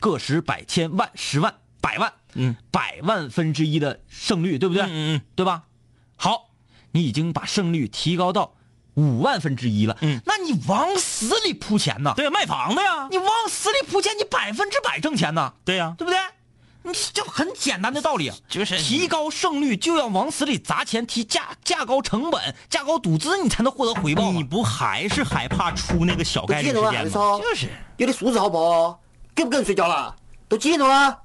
[0.00, 4.82] 个十百千万十万百万，嗯，百万分之一的胜率，对不对？
[4.82, 5.64] 嗯嗯对吧？
[6.16, 6.50] 好，
[6.90, 8.55] 你已经把胜率提高到
[8.96, 12.12] 五万分之一了，嗯那你往死里铺钱呐？
[12.16, 13.08] 对呀、卖房子呀。
[13.10, 16.18] 你往死里铺钱，你百分之百挣钱呐，对呀、对不对？
[16.82, 24.30] 你这很简单的道理，就是提高胜率就要往死里砸钱，提价价高成本，价高赌资，你才能获得回报。
[24.30, 27.38] 你不还是害怕出那个小概率事件吗？
[27.38, 29.00] 就是，有点素质好不好？
[29.34, 30.14] 跟不跟人睡觉了？
[30.48, 31.18] 都几点钟了？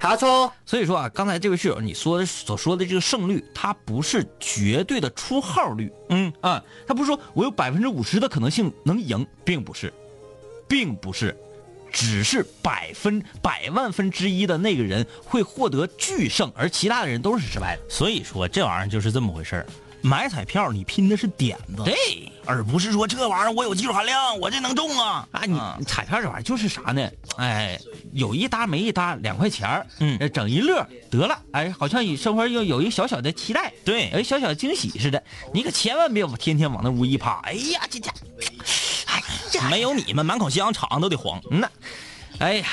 [0.00, 9.92] 韩超，所以说啊，刚才这位室友你说的所说的这个胜率，它不是绝对的出号率，嗯啊，它不是说我有百分之五十的可能性能赢，并不是，
[10.68, 11.36] 并不是，
[11.90, 17.82] 只是百分百万分之一的那个人会获得巨胜，而其他的人都是失败的。
[17.88, 19.66] 所以说这玩意儿就是这么回事儿。
[20.00, 21.94] 买彩票你拼的是点子，对。
[22.46, 25.28] 而不是说这玩意儿我有技术含量，我这能中啊！
[25.32, 27.06] 啊，你你彩票这玩意儿就是啥呢？
[27.36, 27.78] 哎，
[28.14, 35.22] 有一搭没一搭，两块钱儿嗯呃整一乐得了，哎，好像生活又有一小小的期待，对有一小小的惊喜似的。
[35.52, 38.10] 你可千万别天天往那屋一趴，哎呀，这家，
[39.04, 39.22] 哎
[39.52, 41.68] 呀，没有你们满口香肠都得黄，嗯呐，
[42.38, 42.66] 哎呀，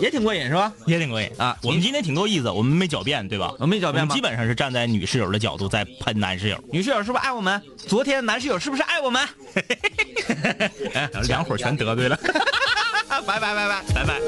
[0.00, 0.72] 也挺过瘾是吧？
[0.86, 3.52] 也挺过瘾啊我们今天挺够意思，我们没狡辩，对吧？
[3.58, 7.60] 我们没狡辩吗我们基本上是站在女室友的角度在喷男室友，女室友是不是爱我们？
[7.76, 9.26] 昨天男室友是不是爱我们？
[10.94, 12.18] 哎，两伙全得罪了，
[13.26, 13.82] 拜拜拜拜。
[13.94, 14.20] 拜拜。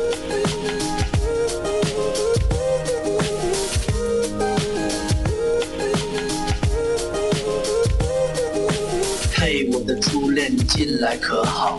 [9.34, 11.78] 嘿，我的初恋，你近来可好？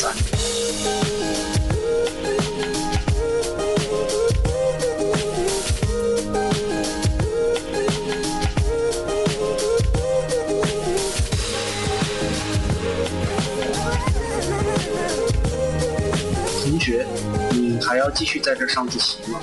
[0.00, 0.08] 同
[16.80, 17.04] 学，
[17.50, 19.38] 你还要继续在这上自习吗？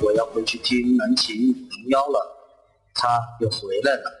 [0.00, 2.36] 我要回去听南琴童谣了，
[2.94, 4.19] 他又回来了。